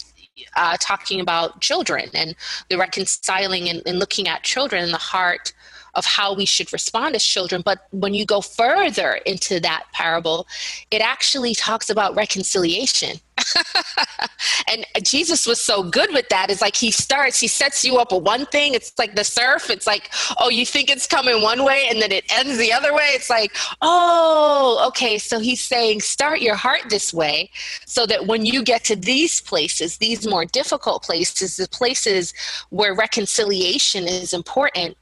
uh, 0.56 0.78
talking 0.80 1.20
about 1.20 1.62
children 1.62 2.10
and 2.14 2.36
the 2.70 2.78
reconciling 2.78 3.70
and, 3.70 3.84
and 3.86 4.00
looking 4.00 4.28
at 4.28 4.44
children 4.44 4.84
in 4.84 4.92
the 4.92 4.98
heart 4.98 5.54
of 5.96 6.06
how 6.06 6.34
we 6.34 6.46
should 6.46 6.74
respond 6.74 7.16
as 7.16 7.24
children. 7.24 7.62
But 7.64 7.88
when 7.92 8.14
you 8.14 8.26
go 8.26 8.42
further 8.42 9.20
into 9.26 9.60
that 9.60 9.84
parable, 9.94 10.48
it 10.90 11.02
actually 11.02 11.54
talks 11.54 11.90
about 11.90 12.16
reconciliation. 12.16 13.18
and 14.72 14.86
Jesus 15.04 15.46
was 15.46 15.62
so 15.62 15.84
good 15.84 16.12
with 16.14 16.30
that. 16.30 16.50
It's 16.50 16.62
like 16.62 16.76
he 16.76 16.92
starts, 16.92 17.40
he 17.40 17.48
sets 17.48 17.84
you 17.84 17.98
up 17.98 18.12
with 18.12 18.24
one 18.24 18.46
thing. 18.48 18.74
It's 18.74 18.94
like 18.98 19.16
the 19.16 19.24
surf. 19.24 19.70
It's 19.70 19.88
like, 19.88 20.10
oh, 20.38 20.50
you 20.50 20.66
think 20.66 20.90
it's 20.90 21.08
coming 21.08 21.42
one 21.42 21.64
way 21.64 21.88
and 21.90 22.02
then 22.02 22.12
it 22.12 22.26
ends 22.32 22.58
the 22.58 22.72
other 22.72 22.94
way. 22.94 23.10
It's 23.12 23.30
like, 23.30 23.56
oh, 23.82 24.84
okay. 24.90 25.18
So 25.18 25.40
he's 25.40 25.64
saying, 25.64 26.02
start 26.02 26.42
your 26.42 26.56
heart 26.56 26.90
this 26.90 27.14
way 27.14 27.50
so 27.86 28.06
that 28.06 28.28
when 28.28 28.46
you 28.46 28.64
get 28.64 28.84
to 28.86 28.96
these 28.96 29.42
places, 29.42 29.98
these 29.98 30.28
more 30.28 30.46
difficult 30.46 31.04
places, 31.04 31.58
the 31.58 31.68
places 31.68 32.34
where 32.70 32.94
reconciliation 32.94 34.08
is 34.08 34.34
important, 34.34 34.98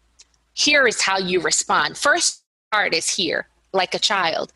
here 0.54 0.88
is 0.88 1.02
how 1.02 1.18
you 1.18 1.40
respond. 1.40 1.98
First 1.98 2.44
part 2.72 2.94
is 2.94 3.10
here, 3.10 3.48
like 3.74 3.94
a 3.94 4.00
child. 4.00 4.52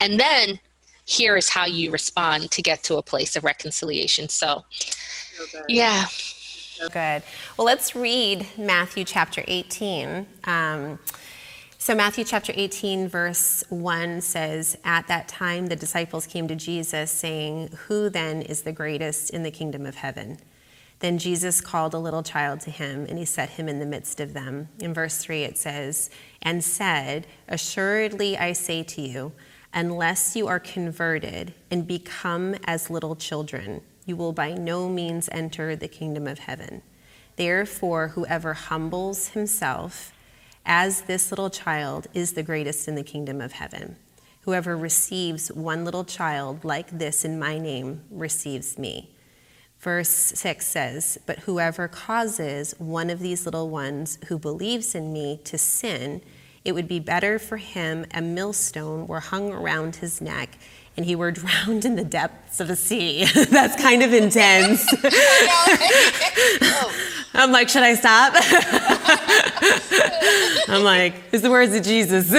And 0.00 0.18
then 0.18 0.60
here 1.08 1.38
is 1.38 1.48
how 1.48 1.64
you 1.64 1.90
respond 1.90 2.50
to 2.50 2.60
get 2.60 2.82
to 2.82 2.96
a 2.96 3.02
place 3.02 3.34
of 3.34 3.42
reconciliation. 3.42 4.28
So, 4.28 4.66
so 4.70 5.62
yeah. 5.66 6.04
So 6.04 6.88
good. 6.90 7.22
Well, 7.56 7.64
let's 7.64 7.96
read 7.96 8.46
Matthew 8.58 9.04
chapter 9.04 9.42
18. 9.48 10.26
Um, 10.44 10.98
so, 11.78 11.94
Matthew 11.94 12.24
chapter 12.24 12.52
18, 12.54 13.08
verse 13.08 13.64
1 13.70 14.20
says, 14.20 14.76
At 14.84 15.08
that 15.08 15.28
time 15.28 15.68
the 15.68 15.76
disciples 15.76 16.26
came 16.26 16.46
to 16.48 16.54
Jesus, 16.54 17.10
saying, 17.10 17.70
Who 17.86 18.10
then 18.10 18.42
is 18.42 18.62
the 18.62 18.72
greatest 18.72 19.30
in 19.30 19.44
the 19.44 19.50
kingdom 19.50 19.86
of 19.86 19.94
heaven? 19.94 20.38
Then 20.98 21.16
Jesus 21.16 21.62
called 21.62 21.94
a 21.94 21.98
little 21.98 22.22
child 22.22 22.60
to 22.60 22.70
him, 22.70 23.06
and 23.08 23.16
he 23.16 23.24
set 23.24 23.50
him 23.50 23.66
in 23.66 23.78
the 23.78 23.86
midst 23.86 24.20
of 24.20 24.34
them. 24.34 24.68
In 24.80 24.92
verse 24.92 25.16
3, 25.18 25.44
it 25.44 25.56
says, 25.56 26.10
And 26.42 26.62
said, 26.62 27.26
Assuredly 27.48 28.36
I 28.36 28.52
say 28.52 28.82
to 28.82 29.00
you, 29.00 29.32
Unless 29.74 30.34
you 30.34 30.46
are 30.46 30.58
converted 30.58 31.54
and 31.70 31.86
become 31.86 32.54
as 32.64 32.90
little 32.90 33.14
children, 33.16 33.82
you 34.06 34.16
will 34.16 34.32
by 34.32 34.52
no 34.52 34.88
means 34.88 35.28
enter 35.30 35.76
the 35.76 35.88
kingdom 35.88 36.26
of 36.26 36.40
heaven. 36.40 36.82
Therefore, 37.36 38.08
whoever 38.08 38.54
humbles 38.54 39.28
himself 39.28 40.12
as 40.64 41.02
this 41.02 41.30
little 41.30 41.50
child 41.50 42.06
is 42.14 42.32
the 42.32 42.42
greatest 42.42 42.88
in 42.88 42.94
the 42.94 43.02
kingdom 43.02 43.40
of 43.40 43.52
heaven. 43.52 43.96
Whoever 44.42 44.76
receives 44.76 45.52
one 45.52 45.84
little 45.84 46.04
child 46.04 46.64
like 46.64 46.90
this 46.90 47.24
in 47.24 47.38
my 47.38 47.58
name 47.58 48.02
receives 48.10 48.78
me. 48.78 49.10
Verse 49.78 50.08
6 50.08 50.66
says, 50.66 51.18
But 51.26 51.40
whoever 51.40 51.86
causes 51.86 52.74
one 52.78 53.10
of 53.10 53.20
these 53.20 53.44
little 53.44 53.68
ones 53.68 54.18
who 54.26 54.38
believes 54.38 54.94
in 54.94 55.12
me 55.12 55.40
to 55.44 55.58
sin, 55.58 56.22
it 56.64 56.72
would 56.72 56.88
be 56.88 57.00
better 57.00 57.38
for 57.38 57.56
him 57.56 58.06
a 58.12 58.20
millstone 58.20 59.06
were 59.06 59.20
hung 59.20 59.52
around 59.52 59.96
his 59.96 60.20
neck 60.20 60.58
and 60.98 61.06
he 61.06 61.14
were 61.14 61.30
drowned 61.40 61.84
in 61.86 61.94
the 61.94 62.04
depths 62.04 62.60
of 62.60 62.68
the 62.68 62.76
sea. 62.76 63.24
That's 63.50 63.80
kind 63.80 64.02
of 64.02 64.12
intense. 64.12 64.84
I'm 67.34 67.52
like, 67.52 67.68
should 67.68 67.84
I 67.84 67.94
stop? 67.94 68.32
I'm 70.68 70.82
like, 70.82 71.14
it's 71.32 71.42
the 71.42 71.50
words 71.50 71.72
of 71.74 71.84
Jesus. 71.84 72.30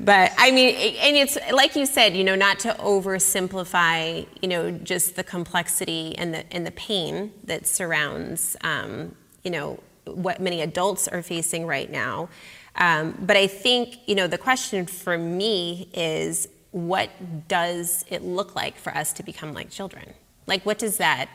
but 0.00 0.32
I 0.36 0.50
mean, 0.50 0.74
and 0.74 1.16
it's 1.16 1.38
like 1.52 1.76
you 1.76 1.86
said, 1.86 2.16
you 2.16 2.24
know, 2.24 2.34
not 2.34 2.58
to 2.60 2.74
oversimplify, 2.80 4.26
you 4.42 4.48
know, 4.48 4.72
just 4.72 5.14
the 5.14 5.22
complexity 5.22 6.18
and 6.18 6.34
the 6.34 6.52
and 6.52 6.66
the 6.66 6.72
pain 6.72 7.32
that 7.44 7.66
surrounds, 7.68 8.56
um, 8.62 9.14
you 9.44 9.52
know, 9.52 9.78
what 10.06 10.40
many 10.40 10.60
adults 10.60 11.08
are 11.08 11.22
facing 11.22 11.66
right 11.66 11.90
now. 11.90 12.28
Um, 12.76 13.16
but 13.20 13.36
I 13.36 13.46
think, 13.46 13.98
you 14.06 14.14
know, 14.14 14.26
the 14.26 14.38
question 14.38 14.86
for 14.86 15.16
me 15.16 15.88
is 15.94 16.48
what 16.72 17.10
does 17.48 18.04
it 18.08 18.22
look 18.22 18.54
like 18.54 18.76
for 18.76 18.94
us 18.94 19.12
to 19.14 19.22
become 19.22 19.54
like 19.54 19.70
children? 19.70 20.14
Like, 20.46 20.64
what 20.66 20.78
does 20.78 20.98
that 20.98 21.28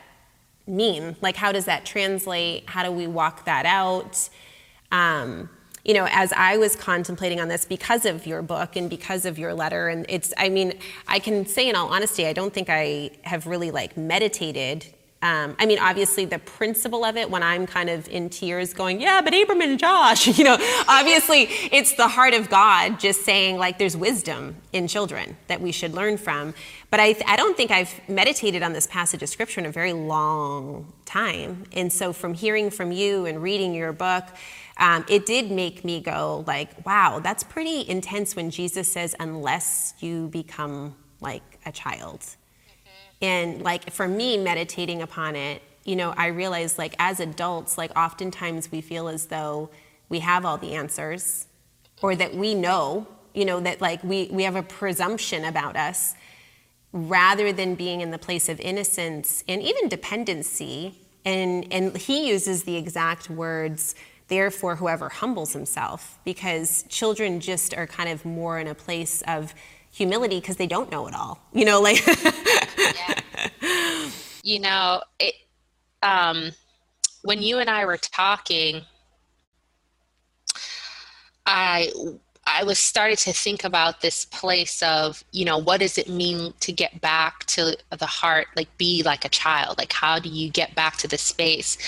mean? 0.66 1.16
Like, 1.20 1.36
how 1.36 1.52
does 1.52 1.64
that 1.64 1.84
translate? 1.84 2.68
How 2.68 2.84
do 2.84 2.92
we 2.92 3.06
walk 3.06 3.44
that 3.44 3.66
out? 3.66 4.28
Um, 4.92 5.50
you 5.84 5.94
know, 5.94 6.06
as 6.10 6.32
I 6.32 6.58
was 6.58 6.76
contemplating 6.76 7.40
on 7.40 7.48
this 7.48 7.64
because 7.64 8.06
of 8.06 8.24
your 8.24 8.40
book 8.40 8.76
and 8.76 8.88
because 8.88 9.24
of 9.24 9.36
your 9.36 9.52
letter, 9.52 9.88
and 9.88 10.06
it's, 10.08 10.32
I 10.38 10.48
mean, 10.48 10.74
I 11.08 11.18
can 11.18 11.44
say 11.44 11.68
in 11.68 11.74
all 11.74 11.88
honesty, 11.88 12.26
I 12.26 12.32
don't 12.32 12.54
think 12.54 12.68
I 12.70 13.10
have 13.22 13.48
really 13.48 13.72
like 13.72 13.96
meditated 13.96 14.86
um, 15.22 15.54
I 15.60 15.66
mean, 15.66 15.78
obviously, 15.78 16.24
the 16.24 16.40
principle 16.40 17.04
of 17.04 17.16
it, 17.16 17.30
when 17.30 17.44
I'm 17.44 17.64
kind 17.64 17.88
of 17.88 18.08
in 18.08 18.28
tears 18.28 18.74
going, 18.74 19.00
yeah, 19.00 19.20
but 19.22 19.32
Abram 19.32 19.60
and 19.60 19.78
Josh, 19.78 20.26
you 20.38 20.42
know, 20.42 20.58
obviously 20.88 21.42
it's 21.70 21.94
the 21.94 22.08
heart 22.08 22.34
of 22.34 22.50
God 22.50 22.98
just 22.98 23.24
saying, 23.24 23.56
like, 23.56 23.78
there's 23.78 23.96
wisdom 23.96 24.56
in 24.72 24.88
children 24.88 25.36
that 25.46 25.60
we 25.60 25.70
should 25.70 25.94
learn 25.94 26.16
from. 26.16 26.54
But 26.90 26.98
I, 26.98 27.14
I 27.26 27.36
don't 27.36 27.56
think 27.56 27.70
I've 27.70 28.00
meditated 28.08 28.64
on 28.64 28.72
this 28.72 28.88
passage 28.88 29.22
of 29.22 29.28
scripture 29.28 29.60
in 29.60 29.66
a 29.66 29.70
very 29.70 29.92
long 29.92 30.92
time. 31.04 31.64
And 31.72 31.92
so, 31.92 32.12
from 32.12 32.34
hearing 32.34 32.70
from 32.70 32.90
you 32.90 33.24
and 33.24 33.40
reading 33.40 33.74
your 33.74 33.92
book, 33.92 34.24
um, 34.76 35.04
it 35.08 35.24
did 35.24 35.52
make 35.52 35.84
me 35.84 36.00
go, 36.00 36.42
like, 36.48 36.84
wow, 36.84 37.20
that's 37.20 37.44
pretty 37.44 37.88
intense 37.88 38.34
when 38.34 38.50
Jesus 38.50 38.90
says, 38.90 39.14
unless 39.20 39.94
you 40.00 40.26
become 40.28 40.96
like 41.20 41.60
a 41.64 41.70
child. 41.70 42.24
And 43.22 43.62
like 43.62 43.90
for 43.90 44.08
me, 44.08 44.36
meditating 44.36 45.00
upon 45.00 45.36
it, 45.36 45.62
you 45.84 45.96
know, 45.96 46.12
I 46.16 46.26
realized 46.26 46.76
like 46.76 46.94
as 46.98 47.20
adults, 47.20 47.78
like 47.78 47.96
oftentimes 47.96 48.70
we 48.70 48.80
feel 48.80 49.08
as 49.08 49.26
though 49.26 49.70
we 50.08 50.18
have 50.18 50.44
all 50.44 50.58
the 50.58 50.74
answers 50.74 51.46
or 52.02 52.14
that 52.16 52.34
we 52.34 52.54
know, 52.54 53.06
you 53.32 53.44
know, 53.44 53.60
that 53.60 53.80
like 53.80 54.02
we, 54.02 54.28
we 54.30 54.42
have 54.42 54.56
a 54.56 54.62
presumption 54.62 55.44
about 55.44 55.76
us 55.76 56.14
rather 56.92 57.52
than 57.52 57.74
being 57.74 58.00
in 58.00 58.10
the 58.10 58.18
place 58.18 58.48
of 58.48 58.60
innocence 58.60 59.42
and 59.48 59.62
even 59.62 59.88
dependency. 59.88 60.98
And, 61.24 61.72
and 61.72 61.96
he 61.96 62.28
uses 62.28 62.64
the 62.64 62.76
exact 62.76 63.30
words, 63.30 63.94
therefore, 64.28 64.76
whoever 64.76 65.08
humbles 65.08 65.52
himself, 65.52 66.18
because 66.24 66.84
children 66.88 67.40
just 67.40 67.72
are 67.74 67.86
kind 67.86 68.10
of 68.10 68.24
more 68.24 68.58
in 68.58 68.66
a 68.66 68.74
place 68.74 69.22
of 69.22 69.54
humility 69.92 70.40
because 70.40 70.56
they 70.56 70.66
don't 70.66 70.90
know 70.90 71.06
it 71.06 71.14
all. 71.14 71.38
You 71.52 71.64
know, 71.64 71.80
like. 71.80 72.04
yeah. 72.06 73.20
You 74.44 74.58
know, 74.58 75.00
it. 75.20 75.34
Um, 76.02 76.50
when 77.22 77.40
you 77.42 77.60
and 77.60 77.70
I 77.70 77.84
were 77.84 77.96
talking, 77.96 78.82
I 81.46 81.92
I 82.44 82.64
was 82.64 82.78
started 82.78 83.18
to 83.18 83.32
think 83.32 83.62
about 83.62 84.00
this 84.00 84.24
place 84.24 84.82
of, 84.82 85.22
you 85.30 85.44
know, 85.44 85.58
what 85.58 85.78
does 85.78 85.96
it 85.96 86.08
mean 86.08 86.52
to 86.60 86.72
get 86.72 87.00
back 87.00 87.44
to 87.46 87.76
the 87.96 88.06
heart, 88.06 88.48
like 88.56 88.76
be 88.78 89.02
like 89.04 89.24
a 89.24 89.28
child? 89.28 89.78
Like, 89.78 89.92
how 89.92 90.18
do 90.18 90.28
you 90.28 90.50
get 90.50 90.74
back 90.74 90.96
to 90.98 91.08
the 91.08 91.18
space? 91.18 91.78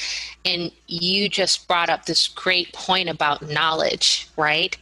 And 0.45 0.71
you 0.87 1.29
just 1.29 1.67
brought 1.67 1.91
up 1.91 2.05
this 2.05 2.29
great 2.29 2.73
point 2.73 3.09
about 3.09 3.51
knowledge, 3.51 4.29
right? 4.37 4.77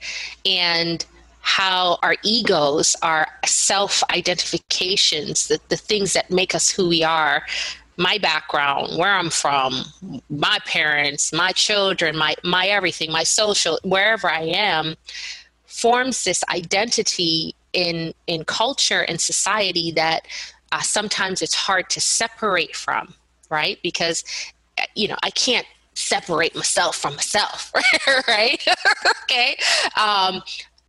And 0.45 1.05
how 1.43 1.99
our 2.03 2.17
egos, 2.23 2.97
our 3.03 3.27
self 3.45 4.03
identifications, 4.11 5.49
the, 5.49 5.61
the 5.69 5.77
things 5.77 6.13
that 6.15 6.31
make 6.31 6.55
us 6.55 6.71
who 6.71 6.89
we 6.89 7.03
are, 7.03 7.45
my 7.97 8.17
background, 8.19 8.97
where 8.97 9.13
I'm 9.13 9.29
from, 9.29 9.85
my 10.31 10.59
parents, 10.65 11.33
my 11.33 11.53
children, 11.53 12.17
my, 12.17 12.35
my 12.43 12.67
everything, 12.69 13.13
my 13.13 13.25
social, 13.25 13.79
wherever 13.83 14.31
I 14.31 14.43
am, 14.43 14.95
forms 15.67 16.25
this 16.25 16.43
identity 16.49 17.55
in, 17.73 18.15
in 18.27 18.45
culture 18.45 19.03
and 19.03 19.21
society 19.21 19.91
that 19.93 20.27
uh, 20.71 20.81
sometimes 20.81 21.43
it's 21.43 21.55
hard 21.55 21.91
to 21.91 22.01
separate 22.01 22.77
from, 22.77 23.15
right? 23.51 23.79
Because, 23.83 24.25
uh, 24.79 24.85
you 24.95 25.09
know, 25.09 25.17
I 25.23 25.31
can't 25.31 25.67
separate 25.95 26.55
myself 26.55 26.97
from 26.97 27.15
myself 27.17 27.71
right 28.29 28.67
okay 29.25 29.57
um, 30.01 30.43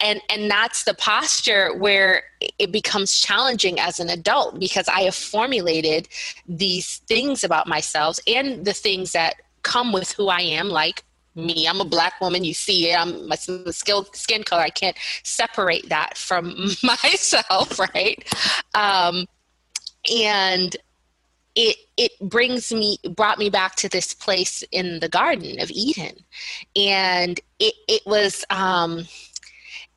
and 0.03 0.21
and 0.29 0.51
that's 0.51 0.83
the 0.83 0.93
posture 0.93 1.75
where 1.77 2.23
it 2.59 2.71
becomes 2.71 3.19
challenging 3.19 3.79
as 3.79 3.99
an 3.99 4.09
adult 4.09 4.59
because 4.59 4.87
i 4.89 5.01
have 5.01 5.15
formulated 5.15 6.07
these 6.47 6.97
things 7.07 7.43
about 7.43 7.67
myself 7.67 8.19
and 8.27 8.65
the 8.65 8.73
things 8.73 9.13
that 9.13 9.35
come 9.63 9.91
with 9.91 10.11
who 10.11 10.27
i 10.27 10.41
am 10.41 10.69
like 10.69 11.03
me. 11.35 11.67
I'm 11.67 11.81
a 11.81 11.85
black 11.85 12.19
woman. 12.21 12.43
You 12.43 12.53
see 12.53 12.91
it. 12.91 12.95
I'm 12.95 13.27
my 13.27 13.35
skin 13.35 14.43
color. 14.43 14.61
I 14.61 14.69
can't 14.69 14.97
separate 15.23 15.89
that 15.89 16.17
from 16.17 16.55
myself 16.83 17.79
right? 17.79 18.23
Um, 18.75 19.25
and 20.13 20.75
it 21.55 21.77
it 21.97 22.11
brings 22.19 22.73
me 22.73 22.97
brought 23.15 23.37
me 23.37 23.49
back 23.49 23.75
to 23.75 23.89
this 23.89 24.13
place 24.13 24.63
in 24.71 24.99
the 24.99 25.09
garden 25.09 25.59
of 25.59 25.69
eden. 25.71 26.15
And 26.75 27.39
it 27.59 27.75
it 27.87 28.01
was 28.05 28.43
um 28.49 29.05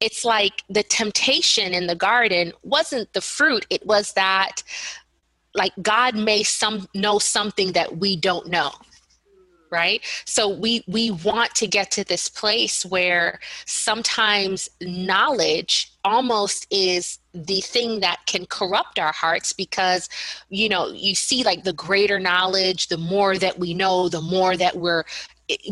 it's 0.01 0.25
like 0.25 0.63
the 0.69 0.83
temptation 0.83 1.73
in 1.73 1.87
the 1.87 1.95
garden 1.95 2.53
wasn't 2.63 3.13
the 3.13 3.21
fruit 3.21 3.67
it 3.71 3.85
was 3.87 4.13
that 4.13 4.63
like 5.55 5.73
god 5.83 6.15
may 6.15 6.43
some 6.43 6.87
know 6.95 7.19
something 7.19 7.73
that 7.73 7.99
we 7.99 8.17
don't 8.17 8.49
know 8.49 8.73
right? 9.71 10.03
So 10.25 10.49
we 10.49 10.85
we 10.87 11.11
want 11.11 11.55
to 11.57 11.67
get 11.67 11.91
to 11.93 12.05
this 12.05 12.29
place 12.29 12.85
where 12.85 13.41
sometimes 13.67 14.69
knowledge 14.81 15.93
almost 16.05 16.67
is 16.71 17.19
the 17.35 17.61
thing 17.61 18.01
that 18.01 18.19
can 18.27 18.47
corrupt 18.47 18.99
our 18.99 19.13
hearts 19.13 19.53
because 19.53 20.09
you 20.49 20.69
know 20.69 20.89
you 20.89 21.15
see 21.15 21.43
like 21.43 21.65
the 21.65 21.73
greater 21.73 22.19
knowledge 22.19 22.89
the 22.89 22.97
more 22.97 23.37
that 23.37 23.59
we 23.59 23.75
know 23.75 24.09
the 24.09 24.21
more 24.21 24.57
that 24.57 24.77
we're 24.77 25.05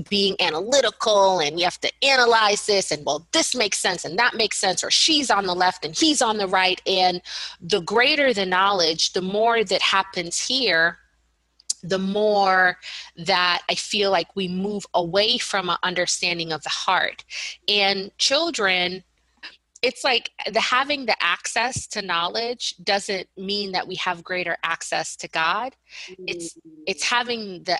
being 0.08 0.36
analytical 0.40 1.40
and 1.40 1.58
you 1.58 1.64
have 1.64 1.80
to 1.80 1.90
analyze 2.02 2.66
this 2.66 2.92
and 2.92 3.04
well 3.04 3.26
this 3.32 3.54
makes 3.54 3.78
sense 3.78 4.04
and 4.04 4.18
that 4.18 4.34
makes 4.34 4.58
sense 4.58 4.84
or 4.84 4.90
she's 4.90 5.30
on 5.30 5.46
the 5.46 5.54
left 5.54 5.84
and 5.84 5.98
he's 5.98 6.22
on 6.22 6.36
the 6.36 6.46
right 6.46 6.80
and 6.86 7.20
the 7.60 7.80
greater 7.80 8.32
the 8.32 8.46
knowledge 8.46 9.12
the 9.14 9.22
more 9.22 9.64
that 9.64 9.82
happens 9.82 10.40
here 10.46 10.98
the 11.84 11.98
more 11.98 12.78
that 13.16 13.62
I 13.68 13.74
feel 13.74 14.10
like 14.10 14.34
we 14.34 14.48
move 14.48 14.86
away 14.94 15.38
from 15.38 15.68
an 15.68 15.76
understanding 15.82 16.50
of 16.50 16.62
the 16.62 16.70
heart. 16.70 17.24
And 17.68 18.10
children, 18.16 19.04
it's 19.82 20.02
like 20.02 20.30
the 20.50 20.60
having 20.60 21.04
the 21.04 21.22
access 21.22 21.86
to 21.88 22.00
knowledge 22.00 22.74
doesn't 22.82 23.28
mean 23.36 23.72
that 23.72 23.86
we 23.86 23.96
have 23.96 24.24
greater 24.24 24.56
access 24.62 25.14
to 25.16 25.28
God. 25.28 25.76
It's 26.26 26.56
it's 26.86 27.04
having 27.04 27.64
the 27.64 27.78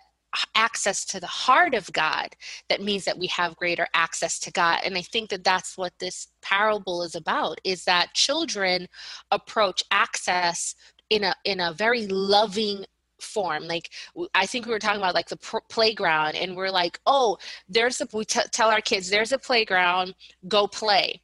access 0.54 1.04
to 1.06 1.20
the 1.20 1.26
heart 1.26 1.74
of 1.74 1.92
God 1.92 2.28
that 2.68 2.82
means 2.82 3.04
that 3.04 3.18
we 3.18 3.26
have 3.28 3.56
greater 3.56 3.86
access 3.94 4.38
to 4.40 4.50
God. 4.52 4.80
And 4.84 4.96
I 4.96 5.02
think 5.02 5.30
that 5.30 5.44
that's 5.44 5.76
what 5.76 5.92
this 5.98 6.28
parable 6.42 7.02
is 7.02 7.14
about 7.14 7.60
is 7.64 7.84
that 7.84 8.14
children 8.14 8.88
approach 9.30 9.82
access 9.90 10.74
in 11.10 11.24
a 11.24 11.34
in 11.44 11.60
a 11.60 11.72
very 11.72 12.06
loving 12.06 12.84
form 13.20 13.62
like 13.64 13.90
i 14.34 14.44
think 14.44 14.66
we 14.66 14.72
were 14.72 14.78
talking 14.78 15.00
about 15.00 15.14
like 15.14 15.28
the 15.28 15.36
pr- 15.36 15.58
playground 15.70 16.34
and 16.34 16.56
we're 16.56 16.70
like 16.70 16.98
oh 17.06 17.38
there's 17.68 18.00
a 18.00 18.08
we 18.12 18.24
t- 18.24 18.40
tell 18.50 18.68
our 18.68 18.80
kids 18.80 19.08
there's 19.08 19.32
a 19.32 19.38
playground 19.38 20.14
go 20.48 20.66
play 20.66 21.20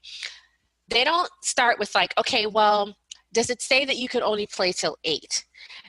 they 0.90 1.04
don't 1.04 1.30
start 1.42 1.78
with 1.78 1.94
like, 1.94 2.12
okay, 2.18 2.46
well, 2.46 2.94
does 3.32 3.48
it 3.48 3.62
say 3.62 3.84
that 3.84 3.96
you 3.96 4.08
can 4.08 4.22
only 4.22 4.46
play 4.46 4.72
till 4.72 4.98
eight? 5.04 5.46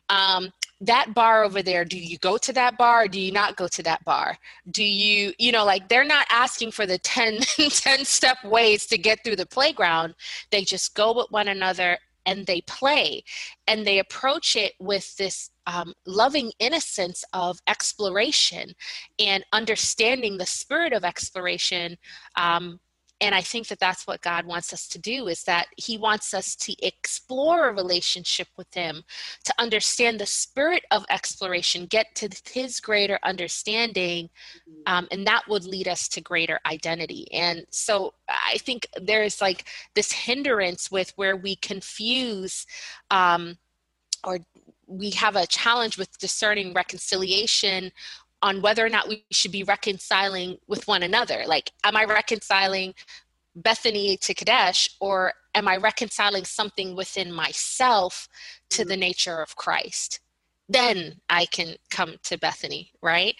Um, 0.10 0.52
that 0.82 1.14
bar 1.14 1.44
over 1.44 1.62
there 1.62 1.86
do 1.86 1.98
you 1.98 2.18
go 2.18 2.38
to 2.38 2.52
that 2.54 2.78
bar 2.78 3.04
or 3.04 3.08
do 3.08 3.20
you 3.20 3.32
not 3.32 3.56
go 3.56 3.68
to 3.68 3.84
that 3.84 4.04
bar? 4.04 4.38
Do 4.70 4.84
you 4.84 5.34
you 5.38 5.52
know 5.52 5.64
like 5.64 5.88
they're 5.88 6.04
not 6.04 6.28
asking 6.30 6.72
for 6.72 6.86
the 6.86 6.98
10 6.98 7.40
10 7.70 8.06
step 8.06 8.44
ways 8.44 8.86
to 8.88 8.98
get 8.98 9.24
through 9.24 9.36
the 9.36 9.46
playground. 9.46 10.16
They 10.50 10.64
just 10.64 10.96
go 10.96 11.14
with 11.14 11.28
one 11.30 11.48
another 11.48 11.98
and 12.26 12.46
they 12.46 12.62
play. 12.62 13.24
And 13.68 13.86
they 13.86 14.00
approach 14.00 14.56
it 14.56 14.74
with 14.80 15.16
this 15.18 15.50
um, 15.68 15.94
loving 16.06 16.52
innocence 16.60 17.24
of 17.34 17.60
exploration 17.68 18.74
and 19.20 19.44
understanding 19.54 20.38
the 20.38 20.46
spirit 20.46 20.94
of 20.94 21.04
exploration 21.04 21.98
um, 22.36 22.80
and 23.22 23.34
i 23.34 23.42
think 23.42 23.68
that 23.68 23.80
that's 23.80 24.06
what 24.06 24.22
god 24.22 24.46
wants 24.46 24.74
us 24.74 24.88
to 24.88 25.00
do 25.00 25.28
is 25.28 25.44
that 25.44 25.68
he 25.78 25.98
wants 25.98 26.34
us 26.34 26.56
to 26.56 26.76
explore 26.86 27.70
a 27.70 27.74
relationship 27.74 28.48
with 28.58 28.74
him 28.74 29.04
to 29.44 29.54
understand 29.60 30.20
the 30.20 30.26
spirit 30.26 30.84
of 30.92 31.06
exploration 31.10 31.86
get 31.86 32.14
to 32.16 32.28
his 32.52 32.80
greater 32.80 33.20
understanding 33.24 34.30
mm-hmm. 34.70 34.82
um, 34.94 35.08
and 35.12 35.26
that 35.26 35.44
would 35.48 35.64
lead 35.64 35.88
us 35.88 36.08
to 36.08 36.20
greater 36.20 36.60
identity 36.66 37.28
and 37.32 37.66
so 37.70 38.14
i 38.28 38.58
think 38.58 38.88
there's 39.02 39.40
like 39.40 39.66
this 39.96 40.12
hindrance 40.12 40.92
with 40.92 41.14
where 41.16 41.38
we 41.38 41.56
confuse 41.56 42.66
um, 43.12 43.58
or 44.24 44.40
we 44.88 45.10
have 45.12 45.36
a 45.36 45.48
challenge 45.48 45.98
with 45.98 46.18
discerning 46.18 46.74
reconciliation 46.74 47.92
on 48.42 48.62
whether 48.62 48.86
or 48.86 48.90
not 48.90 49.08
we 49.08 49.24
should 49.32 49.52
be 49.52 49.64
reconciling 49.64 50.58
with 50.68 50.88
one 50.88 51.04
another. 51.04 51.44
Like, 51.46 51.72
am 51.84 51.96
I 51.96 52.06
reconciling 52.06 52.94
Bethany 53.56 54.18
to 54.18 54.34
Kadesh, 54.34 54.96
or 55.00 55.34
am 55.54 55.68
I 55.68 55.78
reconciling 55.78 56.46
something 56.46 56.96
within 56.96 57.32
myself 57.32 58.28
to 58.70 58.86
the 58.86 58.98
nature 58.98 59.42
of 59.42 59.56
Christ? 59.56 60.22
Then 60.70 61.20
I 61.30 61.46
can 61.46 61.76
come 61.90 62.16
to 62.24 62.38
Bethany, 62.38 62.92
right? 63.02 63.36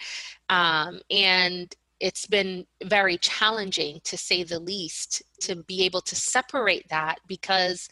Um, 0.50 1.00
and 1.10 1.74
it's 1.98 2.26
been 2.26 2.66
very 2.84 3.16
challenging 3.16 4.00
to 4.04 4.18
say 4.18 4.42
the 4.42 4.58
least 4.58 5.22
to 5.40 5.56
be 5.56 5.84
able 5.84 6.00
to 6.02 6.16
separate 6.16 6.88
that 6.88 7.20
because 7.26 7.88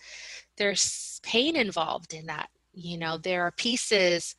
there's 0.59 1.21
pain 1.23 1.57
involved 1.57 2.13
in 2.13 2.27
that. 2.27 2.51
You 2.75 2.99
know, 2.99 3.17
there 3.17 3.45
are 3.45 3.53
pieces 3.53 4.37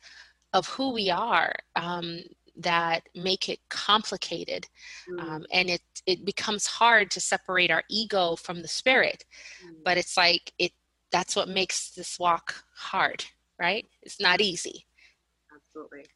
of 0.52 0.68
who 0.68 0.92
we 0.92 1.10
are 1.10 1.54
um, 1.74 2.20
that 2.56 3.02
make 3.14 3.48
it 3.48 3.58
complicated 3.70 4.66
mm. 5.10 5.22
um, 5.22 5.44
and 5.52 5.70
it 5.70 5.80
it 6.06 6.24
becomes 6.24 6.66
hard 6.66 7.10
to 7.10 7.20
separate 7.20 7.70
our 7.70 7.82
ego 7.88 8.36
from 8.36 8.60
the 8.60 8.68
spirit 8.68 9.24
mm. 9.64 9.74
but 9.84 9.96
it's 9.96 10.16
like 10.16 10.52
it 10.58 10.72
that's 11.10 11.36
what 11.36 11.48
makes 11.48 11.90
this 11.90 12.18
walk 12.18 12.64
hard 12.74 13.24
right? 13.62 13.86
It's 14.02 14.20
not 14.20 14.40
easy. 14.40 14.86
Absolutely. 15.54 16.06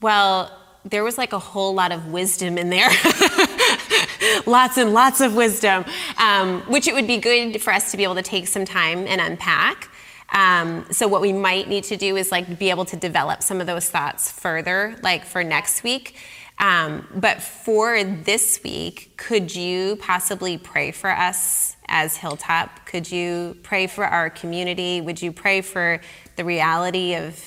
Well 0.00 0.50
there 0.84 1.04
was 1.04 1.18
like 1.18 1.32
a 1.32 1.38
whole 1.38 1.74
lot 1.74 1.92
of 1.92 2.06
wisdom 2.06 2.56
in 2.56 2.70
there. 2.70 2.88
Lots 4.46 4.78
and 4.78 4.94
lots 4.94 5.20
of 5.20 5.34
wisdom 5.34 5.84
um, 6.16 6.60
which 6.62 6.88
it 6.88 6.94
would 6.94 7.06
be 7.06 7.18
good 7.18 7.60
for 7.60 7.72
us 7.72 7.90
to 7.90 7.96
be 7.96 8.04
able 8.04 8.14
to 8.14 8.22
take 8.22 8.48
some 8.48 8.64
time 8.64 9.06
and 9.06 9.20
unpack 9.20 9.90
um, 10.30 10.86
so 10.90 11.08
what 11.08 11.20
we 11.20 11.32
might 11.32 11.68
need 11.68 11.84
to 11.84 11.96
do 11.96 12.16
is 12.16 12.30
like 12.30 12.58
be 12.58 12.70
able 12.70 12.84
to 12.86 12.96
develop 12.96 13.42
some 13.42 13.60
of 13.60 13.66
those 13.66 13.88
thoughts 13.88 14.30
further, 14.30 14.96
like 15.02 15.24
for 15.24 15.42
next 15.42 15.82
week. 15.82 16.16
Um, 16.58 17.06
but 17.14 17.40
for 17.40 18.02
this 18.02 18.60
week, 18.64 19.14
could 19.16 19.54
you 19.54 19.96
possibly 19.96 20.58
pray 20.58 20.90
for 20.90 21.10
us 21.10 21.76
as 21.86 22.16
Hilltop? 22.16 22.84
Could 22.84 23.10
you 23.10 23.56
pray 23.62 23.86
for 23.86 24.04
our 24.04 24.28
community? 24.28 25.00
Would 25.00 25.22
you 25.22 25.32
pray 25.32 25.60
for 25.60 26.00
the 26.36 26.44
reality 26.44 27.14
of 27.14 27.42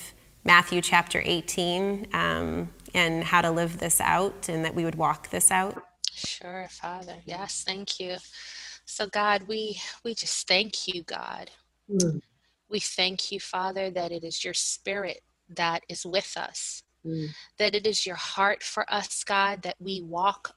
Matthew 0.45 0.81
chapter 0.81 1.21
18 1.23 2.07
um, 2.13 2.69
and 2.93 3.23
how 3.23 3.41
to 3.41 3.51
live 3.51 3.79
this 3.79 3.99
out 4.01 4.47
and 4.49 4.63
that 4.65 4.73
we 4.73 4.85
would 4.85 4.95
walk 4.95 5.29
this 5.29 5.51
out? 5.51 5.83
Sure, 6.13 6.67
Father. 6.69 7.15
Yes, 7.25 7.63
thank 7.65 7.99
you. 7.99 8.15
So 8.85 9.07
God, 9.07 9.43
we 9.47 9.79
we 10.03 10.13
just 10.13 10.47
thank 10.47 10.87
you, 10.87 11.03
God. 11.03 11.49
Mm. 11.89 12.21
We 12.71 12.79
thank 12.79 13.31
you, 13.31 13.39
Father, 13.39 13.89
that 13.91 14.13
it 14.13 14.23
is 14.23 14.45
your 14.45 14.53
spirit 14.53 15.21
that 15.49 15.83
is 15.89 16.05
with 16.05 16.37
us, 16.37 16.83
mm. 17.05 17.27
that 17.57 17.75
it 17.75 17.85
is 17.85 18.05
your 18.05 18.15
heart 18.15 18.63
for 18.63 18.91
us, 18.91 19.25
God, 19.25 19.61
that 19.63 19.75
we 19.79 20.01
walk 20.01 20.55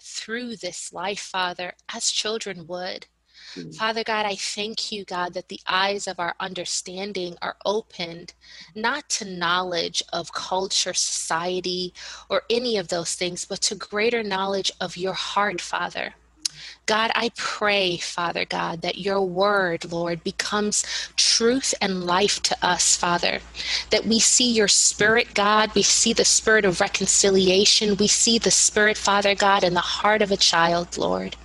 through 0.00 0.56
this 0.56 0.92
life, 0.92 1.20
Father, 1.20 1.74
as 1.94 2.10
children 2.10 2.66
would. 2.66 3.06
Mm. 3.54 3.74
Father 3.76 4.02
God, 4.02 4.26
I 4.26 4.34
thank 4.34 4.90
you, 4.90 5.04
God, 5.04 5.34
that 5.34 5.48
the 5.48 5.60
eyes 5.68 6.08
of 6.08 6.18
our 6.18 6.34
understanding 6.40 7.36
are 7.40 7.56
opened 7.64 8.34
not 8.74 9.08
to 9.10 9.24
knowledge 9.24 10.02
of 10.12 10.32
culture, 10.32 10.94
society, 10.94 11.94
or 12.28 12.42
any 12.50 12.76
of 12.76 12.88
those 12.88 13.14
things, 13.14 13.44
but 13.44 13.60
to 13.62 13.76
greater 13.76 14.24
knowledge 14.24 14.72
of 14.80 14.96
your 14.96 15.14
heart, 15.14 15.60
Father. 15.60 16.14
God, 16.86 17.12
I 17.14 17.30
pray, 17.36 17.96
Father 17.98 18.44
God, 18.44 18.82
that 18.82 18.98
your 18.98 19.22
word, 19.22 19.90
Lord, 19.92 20.24
becomes 20.24 20.84
truth 21.16 21.74
and 21.80 22.04
life 22.04 22.42
to 22.42 22.56
us, 22.60 22.96
Father. 22.96 23.38
That 23.90 24.04
we 24.04 24.18
see 24.18 24.50
your 24.50 24.66
spirit, 24.66 25.32
God. 25.32 25.70
We 25.76 25.82
see 25.82 26.12
the 26.12 26.24
spirit 26.24 26.64
of 26.64 26.80
reconciliation. 26.80 27.96
We 27.96 28.08
see 28.08 28.38
the 28.38 28.50
spirit, 28.50 28.96
Father 28.96 29.36
God, 29.36 29.62
in 29.62 29.74
the 29.74 29.80
heart 29.80 30.22
of 30.22 30.32
a 30.32 30.36
child, 30.36 30.98
Lord. 30.98 31.36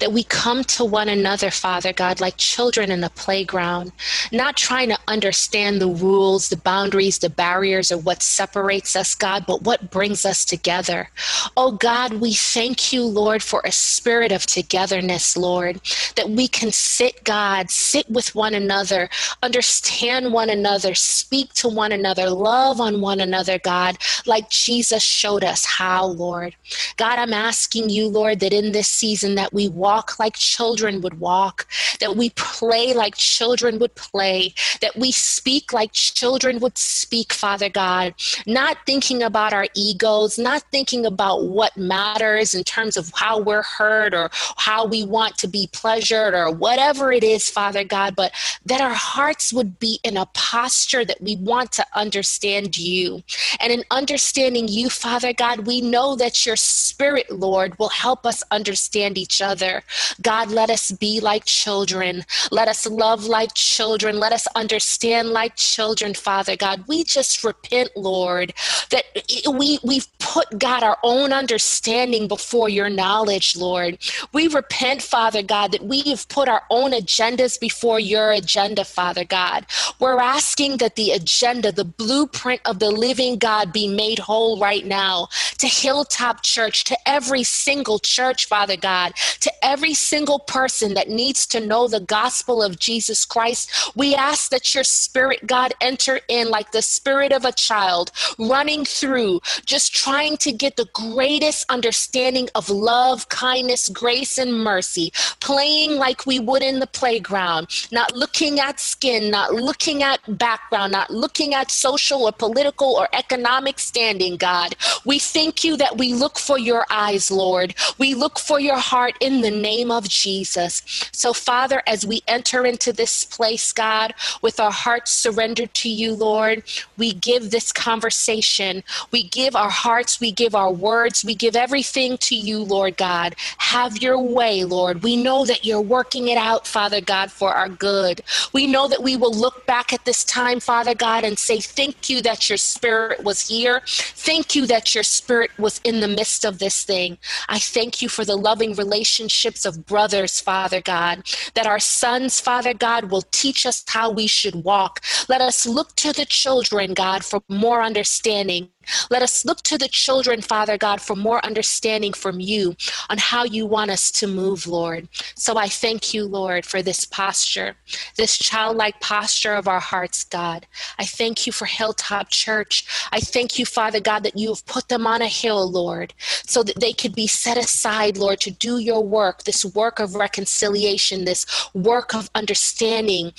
That 0.00 0.12
we 0.12 0.24
come 0.24 0.64
to 0.64 0.84
one 0.84 1.10
another, 1.10 1.50
Father 1.50 1.92
God, 1.92 2.20
like 2.20 2.38
children 2.38 2.90
in 2.90 3.04
a 3.04 3.10
playground, 3.10 3.92
not 4.32 4.56
trying 4.56 4.88
to 4.88 4.98
understand 5.08 5.78
the 5.80 5.88
rules, 5.88 6.48
the 6.48 6.56
boundaries, 6.56 7.18
the 7.18 7.28
barriers, 7.28 7.92
or 7.92 7.98
what 7.98 8.22
separates 8.22 8.96
us, 8.96 9.14
God, 9.14 9.44
but 9.46 9.62
what 9.62 9.90
brings 9.90 10.24
us 10.24 10.44
together. 10.44 11.10
Oh, 11.54 11.72
God, 11.72 12.14
we 12.14 12.32
thank 12.32 12.94
you, 12.94 13.04
Lord, 13.04 13.42
for 13.42 13.60
a 13.64 13.72
spirit 13.72 14.32
of 14.32 14.46
together 14.46 14.85
togetherness, 14.86 15.36
Lord, 15.36 15.80
that 16.16 16.30
we 16.30 16.48
can 16.48 16.70
sit, 16.70 17.24
God, 17.24 17.70
sit 17.70 18.08
with 18.10 18.34
one 18.34 18.54
another, 18.54 19.08
understand 19.42 20.32
one 20.32 20.50
another, 20.50 20.94
speak 20.94 21.52
to 21.54 21.68
one 21.68 21.92
another, 21.92 22.30
love 22.30 22.80
on 22.80 23.00
one 23.00 23.20
another, 23.20 23.58
God, 23.58 23.98
like 24.26 24.48
Jesus 24.50 25.02
showed 25.02 25.44
us 25.44 25.64
how, 25.64 26.06
Lord. 26.06 26.54
God, 26.96 27.18
I'm 27.18 27.34
asking 27.34 27.90
you, 27.90 28.08
Lord, 28.08 28.40
that 28.40 28.52
in 28.52 28.72
this 28.72 28.88
season 28.88 29.34
that 29.34 29.52
we 29.52 29.68
walk 29.68 30.18
like 30.18 30.36
children 30.36 31.02
would 31.02 31.20
walk, 31.20 31.66
that 32.00 32.16
we 32.16 32.30
play 32.30 32.94
like 32.94 33.16
children 33.16 33.78
would 33.78 33.94
play, 33.94 34.54
that 34.80 34.96
we 34.96 35.12
speak 35.12 35.72
like 35.72 35.92
children 35.92 36.58
would 36.60 36.78
speak, 36.78 37.32
Father 37.32 37.68
God, 37.68 38.14
not 38.46 38.78
thinking 38.86 39.22
about 39.22 39.52
our 39.52 39.66
egos, 39.74 40.38
not 40.38 40.62
thinking 40.72 41.04
about 41.04 41.44
what 41.44 41.76
matters 41.76 42.54
in 42.54 42.64
terms 42.64 42.96
of 42.96 43.12
how 43.14 43.38
we're 43.40 43.62
heard 43.62 44.14
or 44.14 44.30
how 44.56 44.86
we 44.86 45.04
want 45.04 45.36
to 45.38 45.48
be 45.48 45.68
pleasured 45.72 46.32
or 46.32 46.50
whatever 46.50 47.12
it 47.12 47.22
is, 47.22 47.50
Father 47.50 47.84
God, 47.84 48.16
but 48.16 48.32
that 48.64 48.80
our 48.80 48.94
hearts 48.94 49.52
would 49.52 49.78
be 49.78 50.00
in 50.02 50.16
a 50.16 50.26
posture 50.32 51.04
that 51.04 51.20
we 51.20 51.36
want 51.36 51.72
to 51.72 51.84
understand 51.94 52.78
you. 52.78 53.22
And 53.60 53.72
in 53.72 53.84
understanding 53.90 54.68
you, 54.68 54.88
Father 54.88 55.32
God, 55.32 55.66
we 55.66 55.80
know 55.80 56.16
that 56.16 56.46
your 56.46 56.56
spirit, 56.86 57.30
Lord, 57.30 57.78
will 57.78 57.88
help 57.88 58.26
us 58.26 58.42
understand 58.50 59.18
each 59.18 59.40
other. 59.40 59.82
God, 60.22 60.50
let 60.50 60.70
us 60.70 60.90
be 60.92 61.20
like 61.20 61.44
children. 61.44 62.24
Let 62.50 62.68
us 62.68 62.86
love 62.86 63.24
like 63.24 63.54
children. 63.54 64.18
Let 64.18 64.32
us 64.32 64.46
understand 64.54 65.30
like 65.30 65.56
children, 65.56 66.14
Father 66.14 66.56
God. 66.56 66.84
We 66.88 67.04
just 67.04 67.42
repent, 67.44 67.90
Lord, 67.96 68.52
that 68.90 69.04
we, 69.50 69.78
we've 69.82 70.06
put, 70.18 70.58
God, 70.58 70.82
our 70.82 70.98
own 71.02 71.32
understanding 71.32 72.28
before 72.28 72.68
your 72.68 72.90
knowledge, 72.90 73.56
Lord. 73.56 73.98
We 74.32 74.48
repent 74.48 75.02
Father 75.06 75.42
God, 75.42 75.72
that 75.72 75.84
we 75.84 76.02
have 76.02 76.28
put 76.28 76.48
our 76.48 76.62
own 76.68 76.90
agendas 76.92 77.58
before 77.58 77.98
your 77.98 78.32
agenda, 78.32 78.84
Father 78.84 79.24
God. 79.24 79.64
We're 79.98 80.20
asking 80.20 80.78
that 80.78 80.96
the 80.96 81.12
agenda, 81.12 81.72
the 81.72 81.84
blueprint 81.84 82.60
of 82.66 82.78
the 82.78 82.90
living 82.90 83.38
God 83.38 83.72
be 83.72 83.88
made 83.88 84.18
whole 84.18 84.58
right 84.58 84.84
now 84.84 85.28
to 85.58 85.66
Hilltop 85.66 86.42
Church, 86.42 86.75
to 86.84 86.96
every 87.06 87.42
single 87.42 87.98
church, 87.98 88.46
Father 88.46 88.76
God, 88.76 89.12
to 89.40 89.52
every 89.64 89.94
single 89.94 90.38
person 90.38 90.94
that 90.94 91.08
needs 91.08 91.46
to 91.48 91.60
know 91.60 91.88
the 91.88 92.00
gospel 92.00 92.62
of 92.62 92.78
Jesus 92.78 93.24
Christ. 93.24 93.92
We 93.96 94.14
ask 94.14 94.50
that 94.50 94.74
your 94.74 94.84
spirit, 94.84 95.46
God, 95.46 95.74
enter 95.80 96.20
in 96.28 96.50
like 96.50 96.72
the 96.72 96.82
spirit 96.82 97.32
of 97.32 97.44
a 97.44 97.52
child 97.52 98.12
running 98.38 98.84
through, 98.84 99.40
just 99.64 99.94
trying 99.94 100.36
to 100.38 100.52
get 100.52 100.76
the 100.76 100.88
greatest 100.92 101.64
understanding 101.68 102.48
of 102.54 102.70
love, 102.70 103.28
kindness, 103.28 103.88
grace, 103.88 104.38
and 104.38 104.52
mercy, 104.52 105.12
playing 105.40 105.96
like 105.96 106.26
we 106.26 106.38
would 106.38 106.62
in 106.62 106.80
the 106.80 106.86
playground, 106.86 107.68
not 107.92 108.14
looking 108.14 108.60
at 108.60 108.80
skin, 108.80 109.30
not 109.30 109.54
looking 109.54 110.02
at 110.02 110.20
background, 110.38 110.92
not 110.92 111.10
looking 111.10 111.54
at 111.54 111.70
social 111.70 112.22
or 112.22 112.32
political 112.32 112.94
or 112.94 113.08
economic 113.12 113.78
standing, 113.78 114.36
God. 114.36 114.74
We 115.04 115.18
thank 115.18 115.64
you 115.64 115.76
that 115.76 115.98
we 115.98 116.14
look 116.14 116.38
for 116.38 116.58
your 116.66 116.84
eyes, 116.90 117.30
Lord. 117.30 117.74
We 117.98 118.14
look 118.14 118.38
for 118.38 118.60
your 118.60 118.78
heart 118.78 119.14
in 119.20 119.40
the 119.40 119.50
name 119.50 119.90
of 119.90 120.08
Jesus. 120.08 120.82
So, 121.12 121.32
Father, 121.32 121.82
as 121.86 122.04
we 122.04 122.22
enter 122.28 122.66
into 122.66 122.92
this 122.92 123.24
place, 123.24 123.72
God, 123.72 124.12
with 124.42 124.60
our 124.60 124.72
hearts 124.72 125.12
surrendered 125.12 125.72
to 125.74 125.88
you, 125.88 126.14
Lord, 126.14 126.64
we 126.96 127.12
give 127.12 127.50
this 127.50 127.72
conversation, 127.72 128.82
we 129.12 129.22
give 129.22 129.54
our 129.56 129.70
hearts, 129.70 130.20
we 130.20 130.32
give 130.32 130.54
our 130.54 130.72
words, 130.72 131.24
we 131.24 131.34
give 131.34 131.56
everything 131.56 132.18
to 132.18 132.34
you, 132.34 132.58
Lord 132.58 132.96
God. 132.96 133.36
Have 133.58 134.02
your 134.02 134.20
way, 134.20 134.64
Lord. 134.64 135.02
We 135.02 135.16
know 135.16 135.44
that 135.46 135.64
you're 135.64 135.80
working 135.80 136.28
it 136.28 136.38
out, 136.38 136.66
Father 136.66 137.00
God, 137.00 137.30
for 137.30 137.54
our 137.54 137.68
good. 137.68 138.22
We 138.52 138.66
know 138.66 138.88
that 138.88 139.02
we 139.02 139.16
will 139.16 139.32
look 139.32 139.66
back 139.66 139.92
at 139.92 140.04
this 140.04 140.24
time, 140.24 140.60
Father 140.60 140.94
God, 140.94 141.24
and 141.24 141.38
say, 141.38 141.60
Thank 141.60 142.10
you 142.10 142.20
that 142.22 142.48
your 142.48 142.58
spirit 142.58 143.22
was 143.22 143.48
here. 143.48 143.82
Thank 143.86 144.54
you 144.54 144.66
that 144.66 144.94
your 144.94 145.04
spirit 145.04 145.50
was 145.58 145.80
in 145.84 146.00
the 146.00 146.08
midst 146.08 146.44
this 146.58 146.84
thing. 146.84 147.18
I 147.48 147.58
thank 147.58 148.02
you 148.02 148.08
for 148.08 148.24
the 148.24 148.36
loving 148.36 148.74
relationships 148.74 149.64
of 149.64 149.86
brothers, 149.86 150.40
Father 150.40 150.80
God, 150.80 151.22
that 151.54 151.66
our 151.66 151.78
sons, 151.78 152.40
Father 152.40 152.74
God, 152.74 153.10
will 153.10 153.22
teach 153.30 153.66
us 153.66 153.84
how 153.86 154.10
we 154.10 154.26
should 154.26 154.56
walk. 154.64 155.00
Let 155.28 155.40
us 155.40 155.66
look 155.66 155.94
to 155.96 156.12
the 156.12 156.24
children, 156.24 156.94
God, 156.94 157.24
for 157.24 157.42
more 157.48 157.82
understanding. 157.82 158.70
Let 159.10 159.22
us 159.22 159.44
look 159.44 159.62
to 159.62 159.78
the 159.78 159.88
children, 159.88 160.40
Father 160.40 160.78
God, 160.78 161.00
for 161.00 161.16
more 161.16 161.44
understanding 161.44 162.12
from 162.12 162.40
you 162.40 162.76
on 163.10 163.18
how 163.18 163.44
you 163.44 163.66
want 163.66 163.90
us 163.90 164.10
to 164.12 164.26
move, 164.26 164.66
Lord. 164.66 165.08
So 165.34 165.56
I 165.56 165.68
thank 165.68 166.14
you, 166.14 166.24
Lord, 166.24 166.64
for 166.64 166.82
this 166.82 167.04
posture, 167.04 167.76
this 168.16 168.36
childlike 168.38 169.00
posture 169.00 169.54
of 169.54 169.68
our 169.68 169.80
hearts, 169.80 170.24
God. 170.24 170.66
I 170.98 171.04
thank 171.04 171.46
you 171.46 171.52
for 171.52 171.66
Hilltop 171.66 172.30
Church. 172.30 172.84
I 173.12 173.20
thank 173.20 173.58
you, 173.58 173.66
Father 173.66 174.00
God, 174.00 174.22
that 174.22 174.36
you 174.36 174.48
have 174.48 174.64
put 174.66 174.88
them 174.88 175.06
on 175.06 175.22
a 175.22 175.28
hill, 175.28 175.70
Lord, 175.70 176.14
so 176.46 176.62
that 176.62 176.80
they 176.80 176.92
could 176.92 177.14
be 177.14 177.26
set 177.26 177.56
aside, 177.56 178.16
Lord, 178.16 178.40
to 178.40 178.50
do 178.50 178.78
your 178.78 179.02
work, 179.02 179.44
this 179.44 179.64
work 179.64 179.98
of 179.98 180.14
reconciliation, 180.14 181.24
this 181.24 181.46
work 181.74 182.14
of 182.14 182.30
understanding 182.34 183.32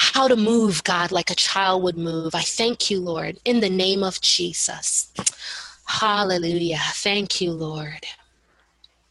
how 0.00 0.26
to 0.26 0.34
move, 0.34 0.82
God, 0.82 1.12
like 1.12 1.30
a 1.30 1.34
child 1.34 1.82
would 1.82 1.98
move. 1.98 2.34
I 2.34 2.40
thank 2.40 2.90
you, 2.90 3.00
Lord, 3.00 3.38
in 3.44 3.60
the 3.60 3.68
name 3.68 4.02
of 4.02 4.18
Jesus. 4.22 5.12
Hallelujah. 5.84 6.80
Thank 6.94 7.42
you, 7.42 7.52
Lord. 7.52 8.06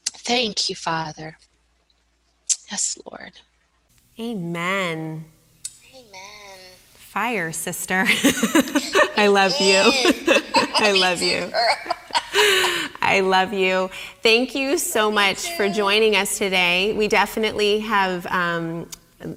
Thank 0.05 0.67
you, 0.67 0.75
Father. 0.75 1.37
Yes, 2.71 2.97
Lord. 3.05 3.33
Amen. 4.19 5.25
Amen. 5.93 6.59
Fire, 6.95 7.51
sister. 7.51 8.05
I 9.15 9.27
love 9.27 9.53
you. 9.61 9.91
I 10.55 10.91
love 10.99 11.21
you. 11.21 11.51
I 12.99 13.19
love 13.19 13.53
you. 13.53 13.91
Thank 14.23 14.55
you 14.55 14.79
so 14.79 15.11
much 15.11 15.55
for 15.55 15.69
joining 15.69 16.15
us 16.15 16.39
today. 16.39 16.93
We 16.93 17.07
definitely 17.07 17.81
have 17.81 18.25
um, 18.25 18.87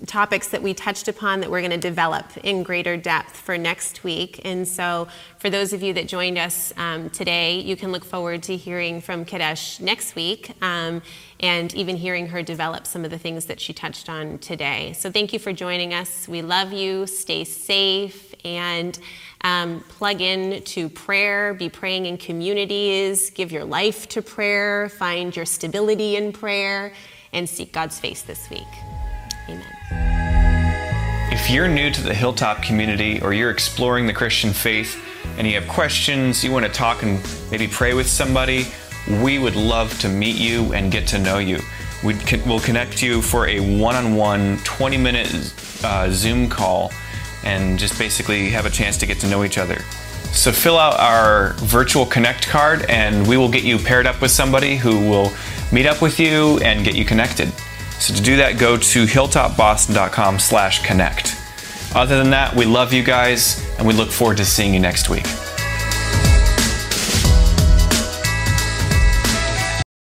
topics 0.07 0.49
that 0.49 0.63
we 0.63 0.75
touched 0.75 1.09
upon 1.09 1.41
that 1.41 1.51
we're 1.51 1.61
going 1.61 1.73
to 1.73 1.77
develop 1.77 2.37
in 2.45 2.63
greater 2.63 2.97
depth 2.97 3.37
for 3.37 3.59
next 3.59 4.05
week. 4.05 4.41
And 4.45 4.67
so, 4.67 5.09
for 5.39 5.51
those 5.51 5.73
of 5.73 5.83
you 5.83 5.93
that 5.95 6.07
joined 6.07 6.39
us 6.39 6.73
um, 6.77 7.11
today, 7.11 7.59
you 7.59 7.75
can 7.75 7.91
look 7.91 8.05
forward 8.05 8.45
to 8.45 8.57
hearing 8.57 9.01
from 9.01 9.25
Kadesh 9.25 9.81
next 9.81 10.15
week 10.15 10.53
um, 10.63 11.03
and 11.41 11.75
even 11.75 11.97
hearing 11.97 12.29
her 12.29 12.43
develop 12.43 12.87
some 12.87 13.05
of 13.05 13.11
the 13.11 13.19
things 13.19 13.47
that 13.47 13.61
she 13.61 13.73
touched 13.73 14.09
on 14.09 14.39
today. 14.39 14.93
So, 14.93 15.11
thank 15.11 15.33
you 15.33 15.41
for 15.41 15.53
joining 15.53 15.93
us. 15.93 16.29
We 16.29 16.43
love 16.43 16.73
you. 16.73 17.07
Stay 17.09 17.43
safe 17.43 18.35
and 18.45 18.99
um, 19.43 19.81
plug 19.89 20.21
in 20.21 20.63
to 20.63 20.89
prayer, 20.89 21.55
be 21.55 21.69
praying 21.69 22.07
in 22.07 22.19
communities, 22.19 23.31
give 23.31 23.51
your 23.51 23.65
life 23.65 24.09
to 24.11 24.23
prayer, 24.23 24.89
find 24.91 25.35
your 25.35 25.47
stability 25.47 26.15
in 26.15 26.33
prayer, 26.33 26.93
and 27.33 27.49
seek 27.49 27.73
God's 27.73 27.99
face 27.99 28.23
this 28.23 28.49
week. 28.49 29.02
Amen. 29.49 31.33
If 31.33 31.51
you're 31.51 31.69
new 31.69 31.91
to 31.91 32.03
the 32.03 32.15
Hilltop 32.15 32.63
community 32.63 33.21
or 33.21 33.33
you're 33.33 33.51
exploring 33.51 34.07
the 34.07 34.13
Christian 34.13 34.53
faith 34.53 35.03
and 35.39 35.47
you 35.47 35.55
have 35.59 35.69
questions, 35.69 36.45
you 36.45 36.53
want 36.53 36.67
to 36.67 36.73
talk 36.73 37.03
and 37.03 37.21
maybe 37.51 37.67
pray 37.67 37.95
with 37.95 38.09
somebody, 38.09 38.67
we 39.23 39.39
would 39.39 39.57
love 39.57 39.99
to 40.01 40.09
meet 40.09 40.37
you 40.37 40.73
and 40.73 40.93
get 40.93 41.07
to 41.09 41.19
know 41.19 41.39
you. 41.39 41.59
we 42.05 42.15
will 42.47 42.61
connect 42.61 43.03
you 43.03 43.23
for 43.23 43.49
a 43.49 43.61
one 43.79 43.97
on 43.97 44.15
one 44.15 44.59
20 44.65 44.97
minute 44.97 45.55
uh, 45.85 46.11
Zoom 46.11 46.49
call 46.49 46.93
and 47.45 47.79
just 47.79 47.99
basically 47.99 48.51
have 48.51 48.67
a 48.67 48.71
chance 48.71 48.97
to 48.99 49.07
get 49.07 49.19
to 49.21 49.29
know 49.29 49.45
each 49.45 49.59
other. 49.59 49.81
So 50.33 50.51
fill 50.51 50.79
out 50.79 50.99
our 50.99 51.53
virtual 51.59 52.07
connect 52.07 52.49
card 52.49 52.83
and 52.89 53.27
we 53.27 53.37
will 53.37 53.51
get 53.51 53.65
you 53.65 53.79
paired 53.79 54.07
up 54.07 54.21
with 54.21 54.31
somebody 54.31 54.77
who 54.77 55.09
will 55.09 55.33
meet 55.73 55.87
up 55.87 56.01
with 56.01 56.19
you 56.19 56.59
and 56.61 56.85
get 56.85 56.95
you 56.95 57.05
connected. 57.05 57.52
So 58.03 58.13
to 58.15 58.21
do 58.21 58.37
that, 58.39 58.59
go 58.59 58.77
to 58.77 59.05
hilltopboston.com 59.05 60.41
slash 60.41 60.85
connect. 60.85 61.37
Other 61.95 62.19
than 62.19 62.31
that, 62.31 62.53
we 62.53 62.65
love 62.65 62.93
you 62.93 63.05
guys 63.05 63.65
and 63.79 63.87
we 63.87 63.95
look 63.95 64.11
forward 64.11 64.39
to 64.39 64.45
seeing 64.45 64.75
you 64.75 64.81
next 64.81 65.09
week. 65.09 65.25